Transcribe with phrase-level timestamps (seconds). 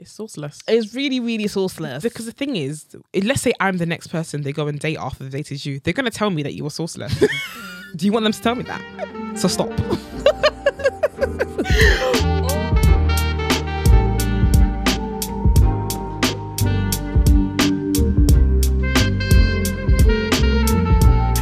[0.00, 0.62] It's sourceless.
[0.66, 2.02] It's really, really sourceless.
[2.02, 2.86] Because the thing is,
[3.22, 5.92] let's say I'm the next person they go and date after they dated you, they're
[5.92, 7.14] gonna tell me that you were sourceless.
[7.96, 8.80] Do you want them to tell me that?
[9.38, 9.68] So stop.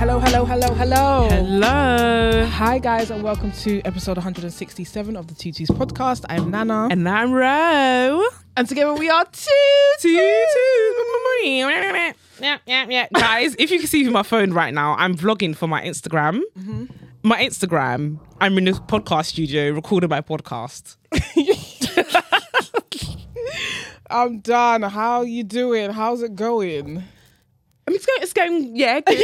[0.00, 1.28] Hello, hello, hello, hello.
[1.28, 2.46] Hello.
[2.46, 6.24] Hi, guys, and welcome to episode 167 of the Two Two's podcast.
[6.28, 8.26] I am Nana, And I'm Ro.
[8.58, 9.50] And together we are two.
[10.00, 10.14] Two, two.
[12.40, 13.06] Yeah, yeah, yeah.
[13.14, 16.40] Guys, if you can see my phone right now, I'm vlogging for my Instagram.
[16.58, 16.84] Mm-hmm.
[17.22, 20.96] My Instagram, I'm in a podcast studio recording my podcast.
[24.10, 24.82] I'm done.
[24.82, 25.90] How you doing?
[25.90, 26.98] How's it going?
[27.86, 29.00] I mean, it's going, it's going yeah.
[29.06, 29.18] good.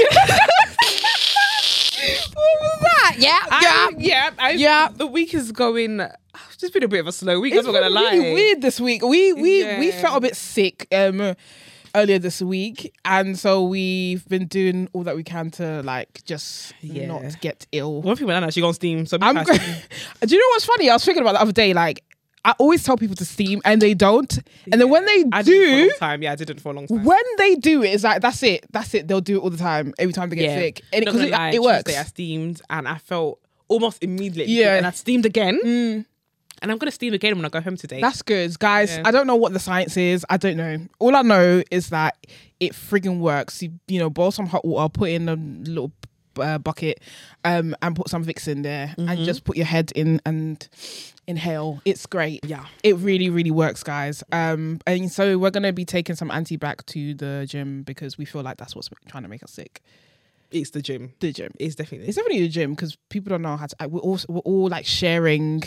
[2.35, 3.17] What was that?
[3.19, 4.89] Yeah, I- yeah, I, Yeah.
[4.95, 6.03] The week is going.
[6.59, 7.55] Just been a bit of a slow week.
[7.55, 8.13] It's I'm not gonna lie.
[8.13, 9.03] really weird this week.
[9.03, 11.35] We we we felt a bit sick um
[11.95, 16.75] earlier this week, and so we've been doing all that we can to like just
[16.81, 17.07] Yeah.
[17.07, 18.03] not get ill.
[18.03, 19.07] One thing she on Steam.
[19.07, 19.45] So I'm.
[19.45, 19.53] Do
[20.35, 20.91] you know what's funny?
[20.91, 21.73] I was thinking about the other day.
[21.73, 22.03] Like
[22.45, 24.39] I always tell people to steam, and they don't.
[24.71, 26.23] And then when they I did for a do, time.
[26.23, 27.05] Yeah, I did it for a long time.
[27.05, 28.67] when they do it, it's like that's it.
[28.71, 29.09] That's it.
[29.09, 29.95] They'll do it all the time.
[29.99, 30.59] Every time they get yeah.
[30.59, 31.85] sick, and because lie, it, it works.
[31.85, 34.53] Tuesday I steamed and I felt almost immediately.
[34.53, 34.77] Yeah.
[34.77, 35.61] And I steamed again.
[35.65, 36.07] Mm.
[36.65, 38.01] And I'm gonna steam again when I go home today.
[38.01, 38.91] That's good, guys.
[38.97, 39.03] Yeah.
[39.05, 40.25] I don't know what the science is.
[40.31, 40.79] I don't know.
[40.99, 42.17] All I know is that
[42.59, 43.63] it frigging works.
[43.63, 45.93] You, you know, boil some hot water, put in a little
[46.41, 47.01] uh, bucket,
[47.45, 49.09] um, and put some Vicks in there, Mm-hmm.
[49.09, 50.67] and just put your head in and
[51.27, 51.81] inhale.
[51.85, 52.41] It's great.
[52.45, 52.65] yeah.
[52.83, 54.25] It really, really works, guys.
[54.33, 58.25] Um, and so we're gonna be taking some anti back to the gym because we
[58.25, 59.83] feel like that's what's trying to make us sick.
[60.55, 61.13] It's the gym.
[61.21, 61.51] The gym.
[61.59, 62.07] It's definitely.
[62.09, 63.89] It's definitely the gym because people don't know how to.
[63.89, 65.63] We're all we're all like sharing,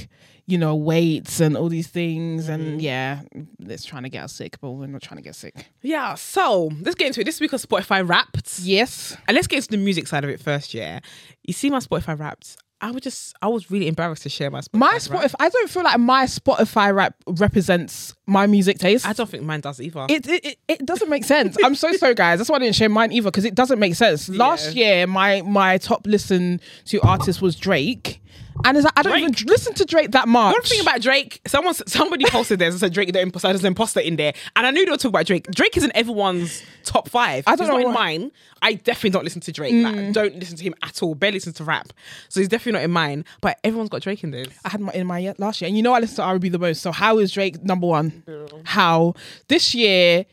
[0.48, 2.54] you know, weights and all these things, Mm-hmm.
[2.54, 3.22] and yeah,
[3.60, 5.68] it's trying to get us sick, but we're not trying to get sick.
[5.82, 6.16] yeah.
[6.16, 7.26] So let's get into it.
[7.26, 8.60] This week on Spotify Wrapped.
[8.60, 10.74] Yes, And let's get into the music side of it first.
[10.74, 11.00] Yeah.
[11.44, 12.58] You see my Spotify Wrapped.
[12.80, 13.34] I would just.
[13.42, 14.74] I was really embarrassed to share my Spotify.
[14.80, 14.98] my.
[15.00, 15.34] Spotify.
[15.40, 19.08] I don't feel like my Spotify rap represents my music taste.
[19.08, 20.06] I don't think mine does either.
[20.10, 21.58] it, it it- it doesn't make sense.
[21.64, 22.38] I'm so sorry, guys.
[22.40, 24.30] That's why I didn't share mine either because it doesn't make sense.
[24.30, 28.22] Last year, my my top listen to artist was Drake,
[28.66, 29.24] and it's like I don't Drake?
[29.24, 30.54] even listen to Drake that much.
[30.54, 33.68] One thing about Drake, someone somebody posted this and said Drake the imposter, there's an
[33.68, 35.50] imposter in there, and I knew they were talking about Drake.
[35.52, 37.44] Drake isn't everyone's top five.
[37.48, 38.32] I don't He's know not in mine.
[38.62, 39.74] I definitely don't listen to Drake.
[39.74, 40.14] Like, mm.
[40.14, 41.16] don't listen to him at all.
[41.16, 41.94] Barely listen to rap,
[42.30, 43.26] so he's definitely not in mine.
[43.42, 44.48] But everyone's got Drake in this.
[44.66, 46.60] I had my in my last year, and you know I listen to R&B the
[46.60, 46.82] most.
[46.82, 48.24] So how is Drake number one?
[48.66, 49.14] How
[49.48, 50.26] this year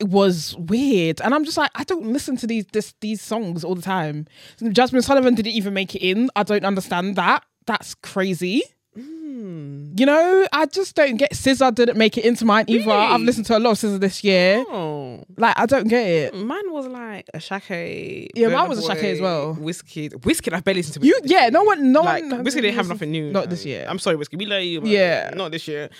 [0.00, 3.64] it was weird, and I'm just like I don't listen to these this, these songs
[3.64, 4.26] all the time.
[4.60, 6.30] Jazmine Sullivan didn't even make it in.
[6.34, 7.44] I don't understand that.
[7.66, 8.62] That's crazy.
[8.96, 9.98] Mm.
[9.98, 11.32] You know, I just don't get.
[11.32, 12.86] SZA didn't make it into mine either.
[12.86, 12.92] Really?
[12.92, 14.64] I've listened to a lot of SZA this year.
[14.68, 16.34] Oh, Like I don't get it.
[16.34, 18.28] mine was like Asake.
[18.34, 19.56] Yeah, mine was Asake as well.
[19.56, 20.52] Wizkid, Wizkid.
[20.52, 21.06] I barely listened to.
[21.06, 22.44] You Wizkid this yeah, no one, no like one.
[22.44, 23.32] Wizkid didn't have nothing new.
[23.32, 23.86] Not this year.
[23.88, 24.38] I'm sorry, Wizkid.
[24.38, 24.82] We love you.
[24.84, 25.30] Yeah.
[25.34, 25.90] not this year.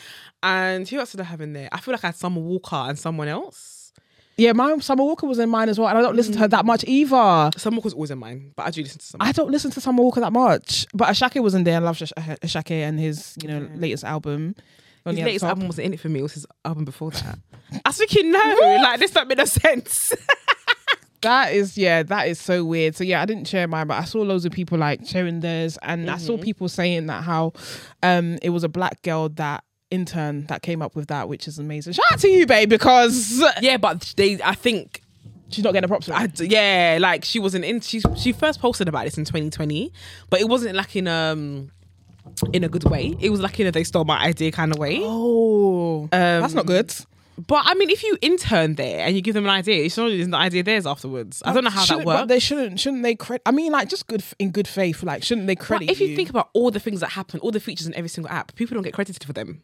[0.42, 1.68] And who else did I have in there?
[1.72, 3.73] I feel like I had Summer Walker and someone else.
[4.36, 6.48] Yeah, my Summer Walker was in mine as well, and I don't listen to her
[6.48, 7.50] that much either.
[7.56, 9.24] Summer Walker's always in mine, but I do listen to Summer.
[9.24, 11.76] I don't listen to Summer Walker that much, but Asake was in there.
[11.76, 12.12] I love Ash-
[12.42, 14.56] Asake and his, you know, latest album.
[15.06, 15.50] His latest top.
[15.50, 16.20] album wasn't in it for me.
[16.20, 17.38] It was his album before that.
[17.84, 18.38] I was thinking, no,
[18.82, 20.12] like this don't make no sense.
[21.20, 22.96] That is, yeah, that is so weird.
[22.96, 25.78] So yeah, I didn't share mine, but I saw loads of people like sharing theirs,
[25.80, 26.26] and I Mm-hmm.
[26.26, 27.54] saw people saying that how,
[28.02, 29.64] um, it was a black girl that
[29.94, 31.92] intern that came up with that, which is amazing.
[31.94, 35.02] Shout out to you, babe, because yeah, but they, I think,
[35.50, 36.06] she's not getting a props.
[36.06, 36.40] for it.
[36.40, 37.80] I, yeah, like she wasn't in.
[37.80, 39.92] She she first posted about this in 2020,
[40.30, 41.70] but it wasn't like in um
[42.52, 43.14] in a good way.
[43.20, 44.98] It was like in a they stole my idea kind of way.
[45.02, 46.92] oh, that's not good.
[47.48, 50.08] But I mean, if you intern there and you give them an idea, it's not
[50.08, 51.42] the idea theirs afterwards.
[51.44, 52.28] I don't know how that Shouldn't- But works.
[52.28, 52.78] they shouldn't.
[52.78, 53.42] Shouldn't they credit?
[53.44, 55.02] I mean, like just good f- in good faith.
[55.02, 55.88] Like, shouldn't they credit?
[55.88, 56.02] But credit?
[56.04, 58.30] if you think about all the things that happen, all the features in every single
[58.32, 59.62] app, people don't get credited for them.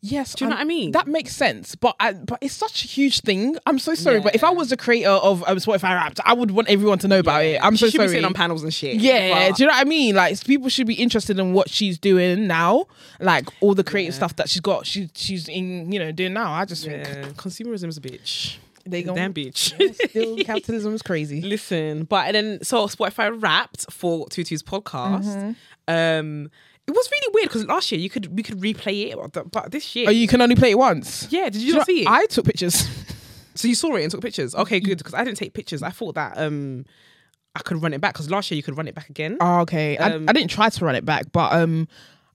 [0.00, 0.92] Yes, Do you know I'm- what I mean?
[0.92, 3.56] That makes sense, but I, but it's such a huge thing.
[3.66, 6.52] I'm so sorry, but if I was the creator of um, Spotify Wrapped, I would
[6.52, 7.58] want everyone to know about it.
[7.60, 8.06] I'm she so should sorry.
[8.06, 9.00] be sitting on panels and shit.
[9.00, 10.14] yeah, But- do you know what I mean?
[10.14, 12.86] Like people should be interested in what she's doing now,
[13.18, 14.86] like all the creative stuff that she's got.
[14.86, 16.52] She she's in, you know, doing now.
[16.52, 18.58] I just think Yeah, consumerism is a bitch.
[18.86, 19.94] they go Damn bitch.
[20.10, 21.40] still capitalism is crazy.
[21.42, 25.56] Listen, but and then so Spotify Wrapped for Two Two's podcast.
[25.88, 26.50] Um,
[26.88, 29.70] it was really weird because last year you could we could replay it, but- but
[29.70, 31.28] this year, Oh, you can only play it once.
[31.30, 32.08] yeah, did you, not see it?
[32.08, 32.88] I took pictures.
[33.54, 34.54] so you saw it and took pictures.
[34.54, 35.82] Okay, good because I didn't take pictures.
[35.82, 36.84] I thought that um
[37.54, 39.36] I could run it back because last year you could run it back again.
[39.40, 39.96] Oh, okay.
[39.98, 41.88] Um, I, I didn't try to run it back, but um,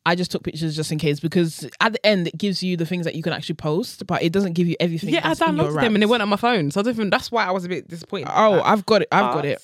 [0.06, 2.86] I just took pictures just in case because at the end it gives you the
[2.86, 5.12] things that you can actually post, but it doesn't give you everything.
[5.14, 6.72] Yeah, I downloaded them and they weren't on my phone.
[6.72, 8.28] So I don't even, that's why I was a bit disappointed.
[8.34, 9.08] Oh, I've got it.
[9.14, 9.62] I've got it.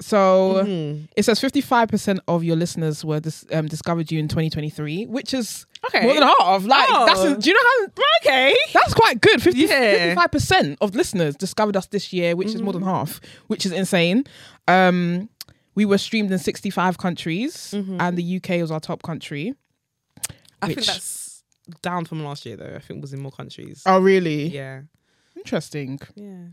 [0.00, 1.08] So Mhm.
[1.16, 5.66] it says 55% of your listeners were dis- um, discovered you in 2023, which is
[5.86, 6.02] Okay.
[6.02, 6.64] more than half.
[6.64, 7.06] Like, Oh.
[7.06, 8.54] that's do you know how Okay.
[8.72, 9.42] that's quite good.
[9.42, 10.14] 50, Yeah.
[10.14, 12.80] 55% of listeners discovered us this year, which is more Mm-hmm.
[12.84, 14.24] than half, which is insane.
[14.68, 15.28] Um,
[15.74, 19.52] we were streamed in 65 countries, and the UK was our top country.
[19.52, 20.34] Mm-hmm.
[20.62, 21.42] I think that's
[21.82, 22.72] down from last year though.
[22.74, 23.82] I think it was in more countries.
[23.86, 24.48] Oh, really?
[24.48, 24.82] Yeah.
[25.44, 25.98] Interesting.
[26.14, 26.46] Yeah.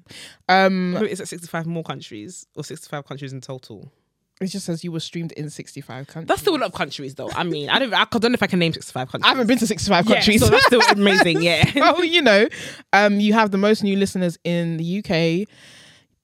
[0.49, 3.91] Um, it's at 65 more countries or 65 countries in total.
[4.39, 6.27] it just says you were streamed in 65 countries.
[6.27, 7.29] That's still a lot of countries though.
[7.31, 9.25] I mean, I don't, I don't know if I can name 65 countries.
[9.25, 10.41] I haven't been to 65 Yeah, countries.
[10.41, 11.41] so that's still amazing.
[11.41, 11.69] Yeah.
[11.75, 12.47] well, you know,
[12.93, 15.47] um, you have the most new listeners in the UK,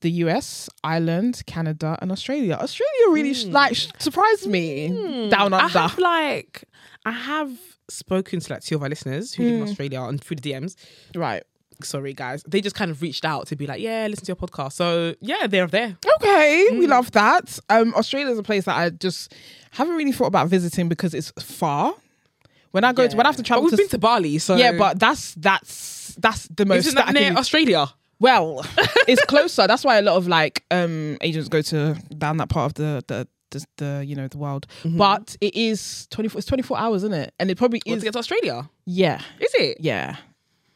[0.02, 2.56] the US, Ireland, Canada, and Australia.
[2.62, 5.54] Australia really sh- like surprised me down Hmm.
[5.56, 6.64] I have like,
[7.06, 7.52] I have
[7.90, 9.62] spoken to like two of our listeners who live Hmm.
[9.64, 10.76] in Australia and through the DMs.
[11.16, 11.44] right.
[11.86, 12.44] Sorry, guys.
[12.48, 14.74] They just kind of reached out to be like, yeah, listen to your podcast.
[14.74, 15.98] So yeah, they're there.
[16.18, 16.78] Okay, Hmm.
[16.80, 17.60] we love that.
[17.70, 19.34] Um, Australia is a place that I just
[19.72, 21.94] haven't really thought about visiting because it's far.
[22.72, 24.38] When I go to when I have to But travel we've to, been to Bali,
[24.40, 27.88] so yeah, but that's that's that's the most isn't that that near Australia?
[28.20, 28.66] Well,
[29.08, 29.68] it's closer.
[29.68, 33.04] That's why a lot of like um agents go to down that part of the
[33.08, 34.66] the the, the you know the world.
[34.84, 34.98] Mm-hmm.
[34.98, 36.40] But it is twenty four.
[36.40, 37.32] It's twenty four hours, isn't it?
[37.40, 38.02] And it probably What, is.
[38.02, 38.68] to get to Australia?
[38.86, 39.78] Yeah, Is it?
[39.80, 40.16] yeah.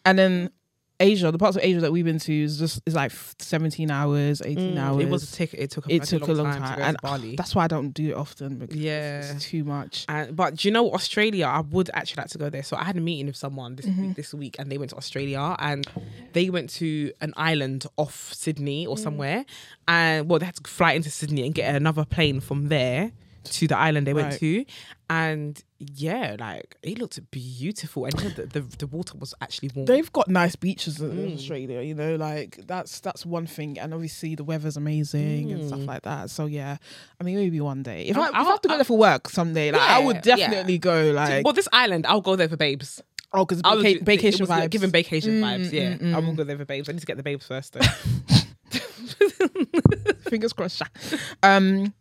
[0.05, 0.51] And then
[0.99, 4.41] Asia, the parts of Asia that we've been to is just is like seventeen hours,
[4.43, 5.03] eighteen Mm, hours.
[5.03, 5.53] It was a tick.
[5.53, 5.85] It took.
[5.87, 7.35] A, It took a long time, to go and to Bali.
[7.35, 9.19] that's why I don't do it often because Yeah.
[9.33, 10.05] it's too much.
[10.09, 10.91] And, but do you know?
[10.91, 12.63] Australia, I would actually like to go there.
[12.63, 14.07] So I had a meeting with someone this Mm-hmm.
[14.07, 15.87] week, this week, and they went to Australia and
[16.33, 19.03] they went to an island off Sydney or Mm.
[19.03, 19.45] somewhere,
[19.87, 23.11] and well, they had to fly into Sydney and get another plane from there
[23.43, 24.65] to the island they went to,
[25.09, 29.85] and yeah, like it looked beautiful, and the, the the water was actually warm.
[29.85, 31.35] They've got nice beaches in Mm.
[31.35, 35.85] Australia, you know, like that's that's one thing, and obviously the weather's amazing and stuff
[35.85, 36.29] like that.
[36.29, 36.77] So yeah,
[37.21, 38.97] I mean maybe one day if I, I'll- if I have to go there for
[38.97, 40.35] work someday, like I Yeah, would yeah.
[40.35, 41.11] definitely go.
[41.11, 43.01] Like well, this island, I'll go there for babes.
[43.33, 44.59] oh, because I vaca- it vacation was, vibes.
[44.61, 45.97] yeah, Giving vacation Mm, vibes, yeah.
[45.97, 46.25] mm, I mm.
[46.25, 46.89] will go there for babes.
[46.89, 47.81] I need to get the babes first, though.
[50.29, 50.81] Fingers crossed.
[51.43, 51.93] Um,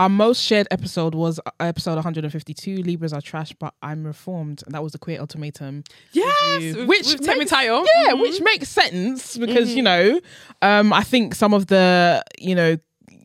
[0.00, 2.76] our most shared episode was uh, episode 152.
[2.82, 4.62] Libras are trash, but I'm reformed.
[4.64, 5.84] And that was the queer ultimatum.
[6.12, 7.84] yes, with, which with makes- Tayo.
[7.94, 8.20] Yeah, Mhm.
[8.22, 10.18] which makes sense because you know,
[10.62, 12.76] um, I think some of the you know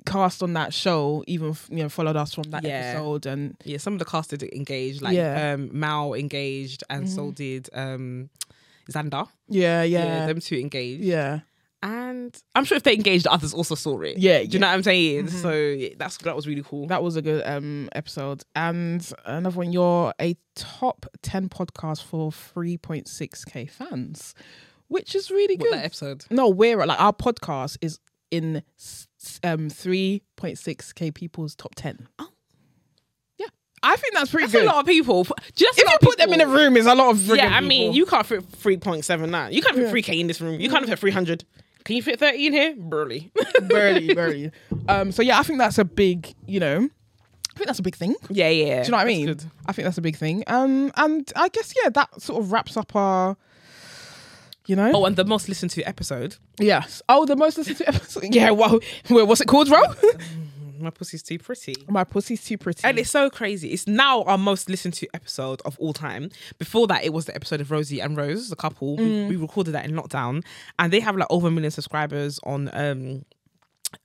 [0.06, 2.74] cast on that show even you know followed us from that Yeah.
[2.94, 5.54] episode and yeah, some of the cast did engage, like Yeah.
[5.54, 8.30] um, Mal engaged, and so did um,
[8.92, 9.28] Xander.
[9.50, 10.06] yeah, Yeah.
[10.06, 11.04] yeah, them two engaged.
[11.04, 11.40] yeah.
[11.86, 14.18] And I'm sure if they engaged, others also saw it.
[14.18, 15.28] Yeah, do you know what I'm saying?
[15.30, 16.88] So yeah, that's that was really cool.
[16.88, 18.42] That was a good um episode.
[18.56, 24.34] And another one, you're a top 10 podcast for 3.6k fans,
[24.88, 25.74] which is really What good.
[25.80, 26.26] that episode?
[26.32, 28.00] no, we're like our podcast is
[28.32, 28.64] in
[29.44, 32.08] um 3.6k people's top 10.
[32.20, 32.30] Oh.
[33.38, 33.46] Yeah.
[33.84, 34.64] I think that's pretty That's good.
[34.64, 35.24] a lot of people.
[35.56, 37.50] Just if you put them in a room, it's a lot of yeah.
[37.56, 37.96] I mean, people.
[37.96, 39.54] you can't fit three point seven nine.
[39.54, 40.60] You can't fit three k in this room.
[40.60, 41.46] You can't fit three hundred.
[41.86, 42.76] Can you fit thirty in here?
[42.78, 43.32] Burly.
[43.70, 44.52] barely, barely.
[44.90, 46.78] Um, so yeah, I think that's a big, you know,
[47.54, 48.16] I think that's a big thing.
[48.30, 48.82] yeah, yeah.
[48.82, 49.26] Do you know what I mean?
[49.28, 49.44] good.
[49.68, 50.44] I think that's a big thing.
[50.48, 53.38] Um, and I guess yeah, that sort of wraps up our,
[54.66, 56.36] you know, Oh, and the most listened to episode.
[56.60, 57.02] yes.
[57.08, 58.24] Oh, the most listened to episode.
[58.36, 59.82] Yeah, well, what's it called, bro?
[60.80, 61.76] My pussy's too pretty.
[61.90, 62.82] My pussy's too pretty.
[62.84, 63.70] And it's so crazy.
[63.70, 66.30] It's now our most listened to episode of all time.
[66.58, 68.98] Before that, it was the episode of Rosie and Rose, the couple.
[68.98, 69.30] We, mm.
[69.30, 70.44] we recorded that in lockdown,
[70.80, 73.26] and they have like over a million subscribers on um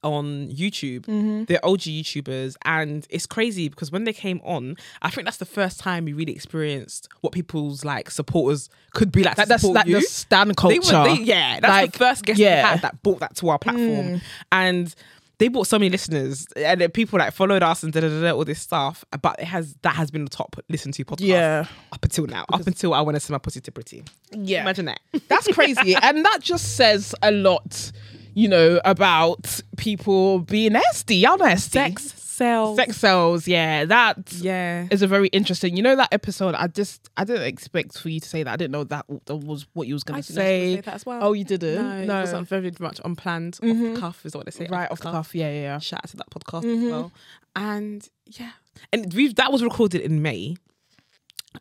[0.03, 1.01] on YouTube.
[1.03, 1.45] Mm-hmm.
[1.45, 5.45] They're OG YouTubers, and it's crazy because when they came on, I think that's the
[5.45, 9.37] first time we really experienced what people's like supporters could be like.
[9.37, 10.99] that, that's like the stan They culture.
[10.99, 12.63] were, they, yeah, that's Like, the first guest yeah.
[12.63, 14.23] we had that brought that to our platform, mm.
[14.53, 14.95] and
[15.41, 18.45] they bought so many listeners, and people like followed us and da da da all
[18.45, 19.05] this stuff.
[19.21, 21.65] But it has that has been the top listened to podcast, Yeah.
[21.93, 24.05] up until now, up until I want to see my positivity.
[24.33, 24.61] Yeah.
[24.61, 25.01] Imagine that.
[25.29, 25.95] That's crazy.
[26.03, 27.91] and that just says a lot,
[28.35, 31.17] you know, about people being nasty.
[31.17, 31.71] Y'all nasty.
[31.71, 32.77] Sex sells.
[32.77, 33.47] Sex cells.
[33.47, 33.85] Yeah.
[33.85, 34.87] That Yeah.
[34.91, 35.77] is a very interesting.
[35.77, 36.55] You know that episode?
[36.55, 38.53] I just I didn't expect for you to say that.
[38.53, 40.55] I didn't know that, that was what you was gonna I didn't know you were
[40.55, 40.75] say.
[40.77, 41.21] say that as well.
[41.23, 41.75] Oh, you didn't?
[41.77, 43.57] No, No, it wasn't very much unplanned.
[43.57, 44.01] Off the mm-hmm.
[44.01, 44.67] cuff is what they say.
[44.71, 45.35] right off the cuff.
[45.35, 45.79] Yeah, yeah, yeah.
[45.79, 46.91] Shout out to that podcast as mm-hmm.
[46.91, 47.13] well.
[47.55, 48.53] And yeah,
[48.93, 50.57] and we've that was recorded in May,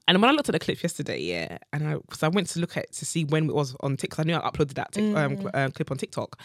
[0.07, 2.59] And when I looked at the clip yesterday, yeah, and I because I went to
[2.59, 4.19] look at to see when it was on TikTok.
[4.19, 6.39] I knew I uploaded that tic, um, cl- um, clip on TikTok,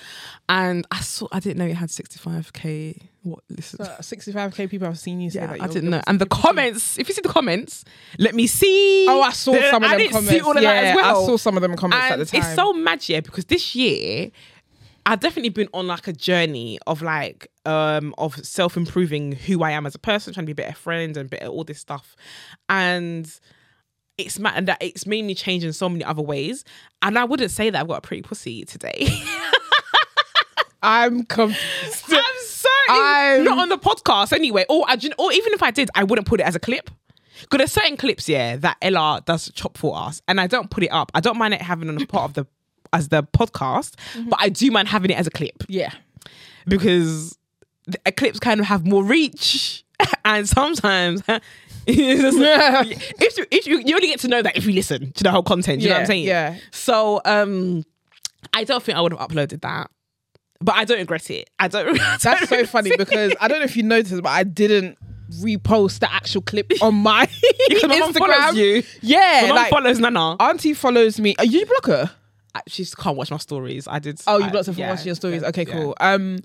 [0.49, 2.97] and I saw I didn't know it had sixty five k.
[3.23, 3.79] What listen?
[3.79, 5.63] 65k people have seen you say Yeah, that.
[5.63, 6.03] I didn't know.
[6.07, 7.83] And the comments, if you see the comments,
[8.19, 9.07] let me see.
[9.09, 10.31] Oh, I saw The- some of I them didn't comments.
[10.35, 11.23] See all of yeah, that as well.
[11.23, 12.41] I saw some of them comments and at the time.
[12.43, 14.31] It's so mad, yeah, because this year
[15.07, 19.73] I've definitely been on like a journey of like um of self improving who I
[19.73, 22.17] am as a person, trying to be a better friend and better all this stuff,
[22.69, 23.31] and
[24.17, 26.65] it's and that it's made me change in so many other ways.
[27.03, 29.07] And I wouldn't say that I've got a pretty pussy today.
[30.83, 32.05] I'm confused.
[32.13, 34.67] I'm sorry, I'm- not on the podcast anyway.
[34.69, 36.91] Or I, or even if I did, I wouldn't put it as a clip.
[37.41, 40.85] Because there's certain clips, yeah, that Ella does chop for us, and I don't put
[40.85, 41.11] it up.
[41.15, 42.47] I don't mind it having on a part of the
[42.95, 43.95] as the podcast,
[44.29, 45.93] but I do mind having it as a clip yeah.
[46.67, 47.37] because
[47.87, 49.85] the clips kind of have more reach,
[50.25, 51.23] and sometimes.
[51.87, 55.31] if you, if you, you only get to know that if you listen to the
[55.31, 56.25] whole content, you know what I'm saying?
[56.25, 56.57] yeah.
[56.71, 57.85] So um
[58.55, 59.91] I don't think I would have uploaded that.
[60.61, 61.51] But I don't regret it.
[61.59, 64.97] I don't That's so funny because I don't know if you noticed, but I didn't
[65.43, 67.29] repost the actual clip on my
[67.69, 68.55] Because my mum follows Instagram.
[68.55, 68.83] you.
[69.03, 70.37] Yeah, My like follows Nana.
[70.41, 71.35] Auntie follows me.
[71.39, 72.11] Are you block her?
[72.69, 73.87] She just can't watch my stories.
[73.89, 74.21] I did.
[74.27, 75.43] Oh, you blocked her from yeah, watching your stories.
[75.43, 75.73] yeah, Okay, yeah.
[75.73, 75.95] cool.
[76.01, 76.39] Um,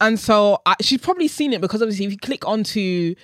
[0.00, 3.14] and so I, she's probably seen it because obviously if you click onto,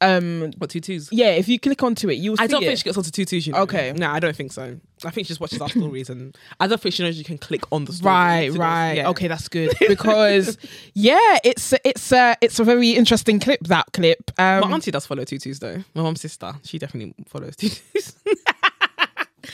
[0.00, 1.08] um, What tutus?
[1.12, 2.34] yeah, if you click onto it, you'll.
[2.38, 2.66] I see don't it.
[2.66, 3.46] think she gets onto tutus.
[3.46, 3.60] You know?
[3.60, 3.92] Okay.
[3.92, 4.76] No, I don't think so.
[5.04, 7.38] I think she just watches our stories, and I don't think she knows you can
[7.38, 8.12] click on the story.
[8.12, 8.92] Right, right.
[8.94, 9.08] yeah.
[9.10, 10.58] Okay, that's good because
[10.94, 13.60] yeah, it's it's a it's a very interesting clip.
[13.68, 14.32] That clip.
[14.38, 15.84] My Um, auntie does follow tutus though.
[15.94, 18.16] My mum's sister, she definitely follows tutus.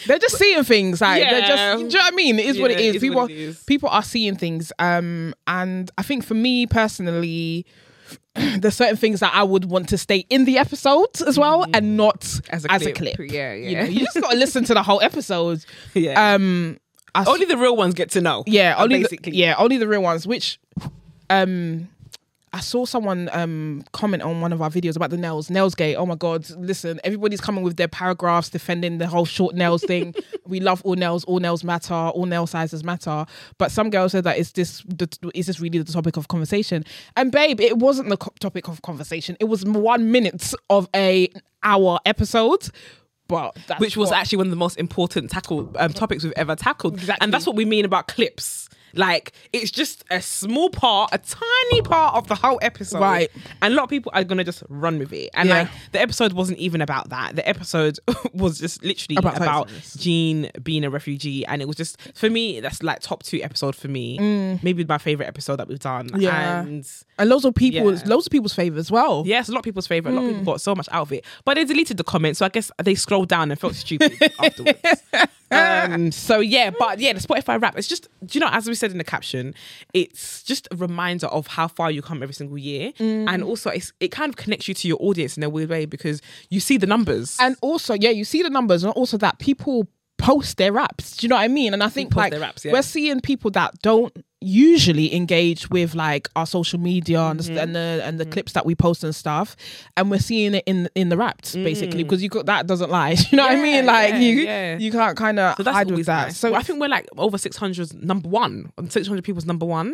[0.06, 1.48] they're just seeing things like they're Yeah.
[1.48, 1.78] just.
[1.78, 2.38] Do you know what I mean?
[2.38, 2.86] It is what Yeah, is.
[2.86, 3.62] it is people it is.
[3.64, 4.72] people are seeing things.
[4.78, 7.66] Um, and I think for me personally.
[8.58, 11.96] There's certain things that I would want to stay in the episode as well, and
[11.96, 12.48] not Mm.
[12.50, 13.16] As as a a, clip.
[13.16, 13.30] clip.
[13.32, 13.82] Yeah, You, yeah.
[13.82, 15.64] know, you just got to listen to the whole episode.
[15.94, 16.34] yeah.
[16.34, 16.78] Um,
[17.14, 18.44] I only the real ones get to know.
[18.46, 19.32] yeah, only the, basically.
[19.36, 20.26] yeah, only the real ones.
[20.26, 20.58] Which,
[21.30, 21.88] um,
[22.52, 25.96] I saw someone um comment on one of our videos about the nails, nails gate.
[25.96, 26.48] Oh my god!
[26.50, 30.14] Listen, everybody's coming with their paragraphs defending the whole short nails thing.
[30.46, 33.26] we love all nails, all nails matter, all nail sizes matter.
[33.58, 36.84] But some girls said that is this the, is this really the topic of conversation?
[37.16, 39.36] And babe, it wasn't the co- topic of conversation.
[39.40, 41.28] It was one minute of a
[41.62, 42.68] hour episode.
[43.28, 46.32] But that's which was what- actually one of the most important tackle um, topics we've
[46.34, 46.94] ever tackled.
[46.94, 47.22] Exactly.
[47.22, 48.70] And that's what we mean about clips.
[48.94, 53.00] Like it's just a small part, a tiny part of the whole episode.
[53.00, 53.30] Right.
[53.62, 55.30] And a lot of people are gonna just run with it.
[55.34, 55.58] And Yeah.
[55.62, 57.36] like the episode wasn't even about that.
[57.36, 57.98] The episode
[58.34, 59.70] was just literally About about.
[59.96, 61.44] Jean being a refugee.
[61.46, 64.18] And it was just for me, that's like top two episode for me.
[64.62, 66.10] Maybe my favorite episode that we've done.
[66.10, 66.20] Mm.
[66.22, 66.60] Yeah.
[66.60, 66.86] And
[67.18, 68.02] and loads of people, Yeah.
[68.06, 69.24] loads of people's favourite as well.
[69.26, 70.12] Yes, a lot of people's favorite.
[70.12, 70.38] A lot of Mm.
[70.38, 72.70] people got so much out of it, but they deleted the comments, so I guess
[72.82, 74.78] they scrolled down and felt stupid afterwards.
[75.50, 77.76] Um, so yeah, but yeah, the Spotify rap.
[77.78, 79.54] It's just, you know, as we said in the caption,
[79.94, 83.26] it's just a reminder of how far you come every single year, Mm.
[83.28, 85.86] and also it's, it kind of connects you to your audience in a weird way
[85.86, 87.36] because you see the numbers.
[87.40, 89.86] and also yeah you see the numbers and also that people
[90.18, 92.72] post their raps do you know what i mean and i think like raps, yeah.
[92.72, 97.54] we're seeing people that don't usually engage with like our social media and, Mm-hmm.
[97.54, 99.56] the, and the and the clips that we post and stuff
[99.96, 103.10] and we're seeing it in in the raps basically because you got that doesn't lie
[103.30, 103.62] you know what i Mm.
[103.62, 104.78] Mean like yeah, you yeah.
[104.78, 106.38] you can't kind of So that's hide with that nice.
[106.38, 108.70] so I think we're like over 600 number one.
[108.88, 109.88] 600 people's number one.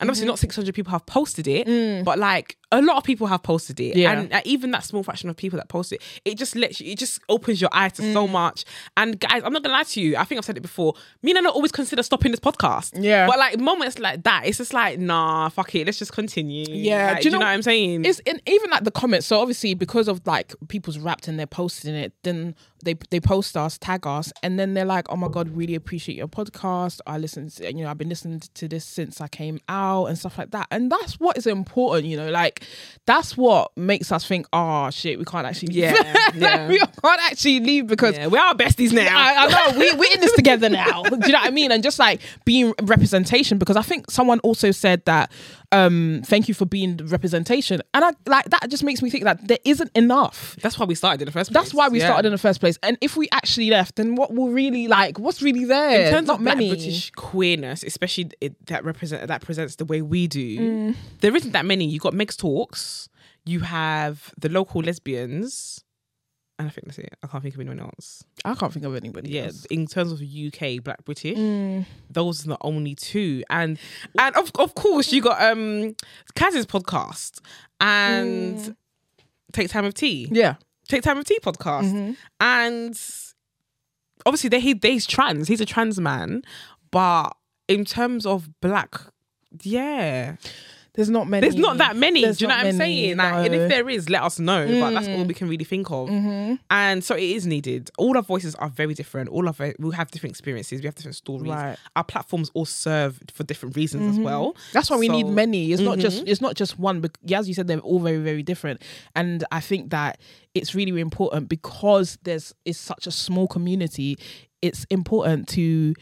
[0.00, 0.28] And obviously, Mm-hmm.
[0.28, 3.96] not 600 people have posted it, but like a lot of people have posted it.
[3.96, 4.12] Yeah.
[4.12, 6.92] And uh, even that small fraction of people that post it, it just lets you,
[6.92, 8.30] it just opens your eyes to so Mm.
[8.30, 8.64] much.
[8.96, 10.16] And guys, I'm not gonna lie to you.
[10.16, 10.94] I think I've said it before.
[11.22, 12.92] Me and I don't always consider stopping this podcast.
[12.94, 13.26] Yeah.
[13.26, 15.86] But like moments like that, it's just like, nah, fuck it.
[15.86, 16.66] Let's just continue.
[16.68, 18.04] Yeah, Like, do you do you know, know- what I'm saying?
[18.04, 19.26] It's in even like the comments.
[19.26, 23.56] So obviously, because of like people's rapped and they're posting it, then they they post
[23.56, 27.00] us, tag us, and then they're like, "Oh my god, really appreciate your podcast.
[27.06, 30.18] I listened, to, you know, I've been listening to this since I came out and
[30.18, 32.59] stuff like that." And that's what is important, you know, like
[33.06, 35.76] that's what makes us think, "Oh shit, we can't actually, leave.
[35.92, 36.68] Yeah, yeah.
[36.68, 39.08] we can't actually leave because." yeah, we are besties now.
[39.10, 41.02] I, I know we, we're in this together now.
[41.04, 41.72] Do you know what I mean?
[41.72, 45.32] And just like being representation, because I think someone also said that,
[45.72, 47.80] um, thank you for being the representation.
[47.94, 50.56] And I like that just makes me think that there isn't enough.
[50.62, 51.62] That's why we started in the first place.
[51.62, 52.06] That's why we Yeah.
[52.06, 52.78] started in the first place.
[52.82, 56.06] And if we actually left, then what will really like what's really there?
[56.06, 56.68] in terms Not of black many.
[56.70, 60.96] British queerness, especially it, that represent that presents the way we do, Mm.
[61.20, 61.86] there isn't that many.
[61.86, 63.08] You got Meg's talks,
[63.44, 65.84] you have the local lesbians,
[66.58, 67.14] and I think that's it.
[67.22, 68.22] I can't think of anyone else.
[68.44, 69.30] I can't think of anybody.
[69.30, 69.64] Yeah, else.
[69.66, 71.86] in terms of UK Black British, Mm.
[72.10, 73.78] those are the only two, and
[74.18, 75.94] and of of course you got um
[76.34, 77.40] Kaz's podcast
[77.80, 78.76] and
[79.52, 80.26] Take Time of Tea.
[80.30, 80.36] Mm.
[80.36, 80.54] Yeah.
[80.88, 82.12] Take Time of Tea podcast, Mm-hmm.
[82.40, 83.00] and
[84.26, 85.48] obviously they he he's trans.
[85.48, 86.42] He's a trans man,
[86.90, 87.30] but
[87.68, 89.00] in terms of black,
[89.62, 90.36] yeah,
[90.94, 91.42] There's not many.
[91.42, 92.22] there's not that many.
[92.22, 93.16] There's do you know what I'm many, saying?
[93.16, 94.66] Like, and if there is, let us know.
[94.66, 96.08] But that's all we can really think of.
[96.08, 96.54] Mm-hmm.
[96.70, 97.90] And so it is needed.
[97.96, 99.28] All our voices are very different.
[99.28, 100.80] All of it, we have different experiences.
[100.80, 101.50] We have different stories.
[101.50, 101.76] Right.
[101.94, 104.56] Our platforms all serve for different reasons as well.
[104.72, 105.72] That's why we need many.
[105.72, 107.00] It's not just it's not just one.
[107.00, 108.82] But yeah, as you said, they're all very very different.
[109.14, 110.18] And I think that
[110.54, 114.18] it's really really important because there's it's such a small community.
[114.62, 115.94] It's important to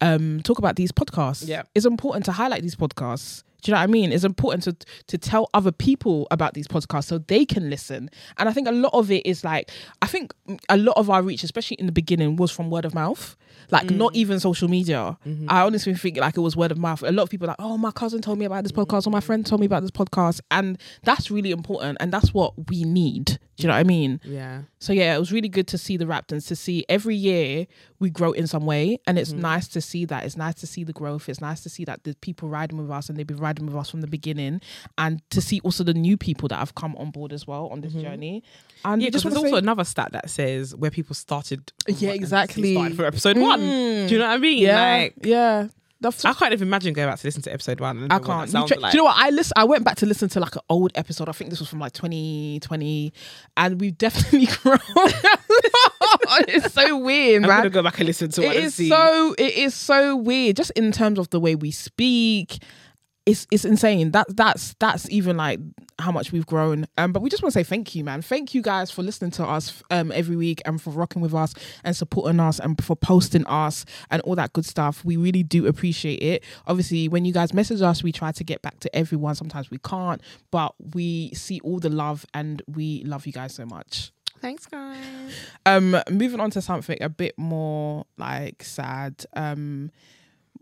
[0.00, 1.48] um talk about these podcasts.
[1.48, 1.62] Yeah.
[1.74, 3.42] it's important to highlight these podcasts.
[3.64, 4.12] Do you know what I mean?
[4.12, 8.10] It's important to to tell other people about these podcasts so they can listen.
[8.36, 9.70] And I think a lot of it is like
[10.02, 10.34] I think
[10.68, 13.36] a lot of our reach, especially in the beginning, was from word of mouth.
[13.70, 14.16] Like not mm.
[14.16, 15.16] even social media.
[15.26, 15.46] Mm-hmm.
[15.48, 17.02] I honestly think like it was word of mouth.
[17.02, 19.10] A lot of people are like, oh, my cousin told me about this podcast, or
[19.10, 22.84] my friend told me about this podcast, and that's really important, and that's what we
[22.84, 23.38] need.
[23.56, 24.20] Do you know what I mean?
[24.24, 24.62] Yeah.
[24.78, 27.66] So yeah, it was really good to see the Raptors, to see every year
[28.00, 29.42] we grow in some way, and it's mm-hmm.
[29.42, 30.24] nice to see that.
[30.24, 31.28] It's nice to see the growth.
[31.28, 33.76] It's nice to see that the people riding with us and they've been riding with
[33.76, 34.60] us from the beginning,
[34.98, 37.80] and to see also the new people that have come on board as well on
[37.80, 38.02] this mm-hmm.
[38.02, 38.42] journey.
[38.84, 41.72] And Yeah, just there's also say, another stat that says where people started.
[41.86, 42.74] Yeah, exactly.
[42.74, 43.60] Started for episode one.
[43.60, 44.10] Do you mm.
[44.18, 44.62] know what I mean?
[44.62, 45.68] yeah, Like, yeah.
[46.04, 48.04] That's I can't even imagine going back to listen to episode one.
[48.04, 48.52] and I can't.
[48.52, 48.92] You, tra- like.
[48.92, 49.16] do you know what?
[49.16, 49.52] I listen.
[49.56, 51.28] I went back to listen to like an old episode.
[51.28, 53.12] I think this was from like 2020,
[53.56, 54.78] and we've definitely grown.
[56.46, 58.56] it's so weird, I'm gonna go back and listen to it.
[58.64, 58.88] it see.
[58.88, 62.62] so it is so weird just in terms of the way we speak
[63.26, 64.10] it's it's insane.
[64.10, 65.58] That that's that's even like
[65.98, 66.86] how much we've grown.
[66.98, 68.20] Um but we just want to say thank you man.
[68.20, 71.54] Thank you guys for listening to us um every week and for rocking with us
[71.84, 75.04] and supporting us and for posting us and all that good stuff.
[75.04, 76.44] We really do appreciate it.
[76.66, 79.34] Obviously when you guys message us we try to get back to everyone.
[79.36, 83.64] Sometimes we can't but we see all the love and we love you guys so
[83.64, 84.12] much.
[84.40, 84.98] Thanks, guys.
[85.64, 89.24] um moving on to something a bit more like sad.
[89.34, 89.90] Um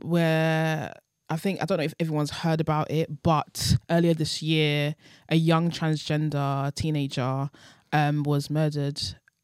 [0.01, 0.95] where
[1.33, 4.95] I think I don't know if everyone's heard about it, but earlier this year,
[5.31, 7.49] a young transgender teenager
[7.91, 9.01] um, was murdered,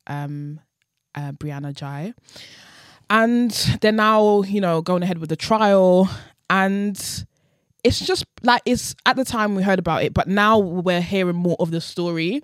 [0.06, 0.60] um,
[1.14, 2.12] uh, Brianna Ghey,
[3.08, 6.10] and they're now you know going ahead with the trial,
[6.50, 7.24] and
[7.82, 11.36] it's just like it's at the time we heard about it, but now we're hearing
[11.36, 12.42] more of the story,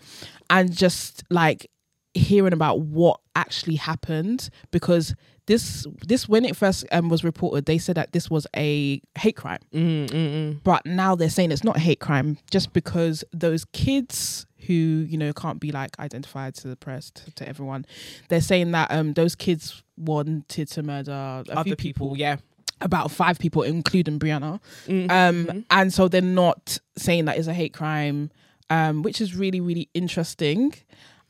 [0.48, 1.70] and just like
[2.14, 5.14] hearing about what actually happened because
[5.46, 9.36] this this when it first um, was reported they said that this was a hate
[9.36, 10.62] crime Mm, mm, mm.
[10.62, 15.18] but now they're saying it's not a hate crime just because those kids who you
[15.18, 17.84] know can't be like identified to the press to, to everyone
[18.30, 22.36] they're saying that um those kids wanted to murder a Other few people, people yeah.
[22.80, 25.10] about five people including Brianna Mhm.
[25.10, 28.30] um and so they're not saying that is a hate crime
[28.70, 30.72] um which is really really interesting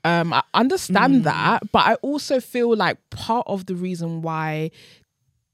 [0.04, 4.70] um i understand that but i also feel like part of the reason why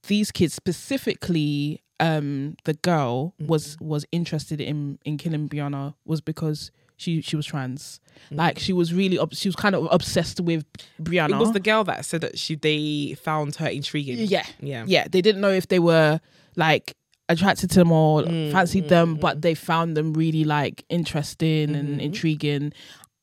[0.06, 6.70] these kids specifically um the girl was was interested in in killing Brianna was because
[6.96, 7.98] she she was trans.
[8.30, 10.64] Like she was really ob- she was kind of obsessed with
[11.02, 11.30] Brianna.
[11.30, 14.18] It was the girl that said that she they found her intriguing.
[14.18, 14.44] yeah.
[14.60, 14.84] Yeah.
[14.86, 16.20] yeah they didn't know if they were
[16.56, 16.94] like
[17.28, 21.88] attracted to them or Mm, fancied them but they found them really like interesting and
[21.90, 22.00] Mm-hmm.
[22.00, 22.72] intriguing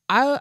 [0.08, 0.40] I,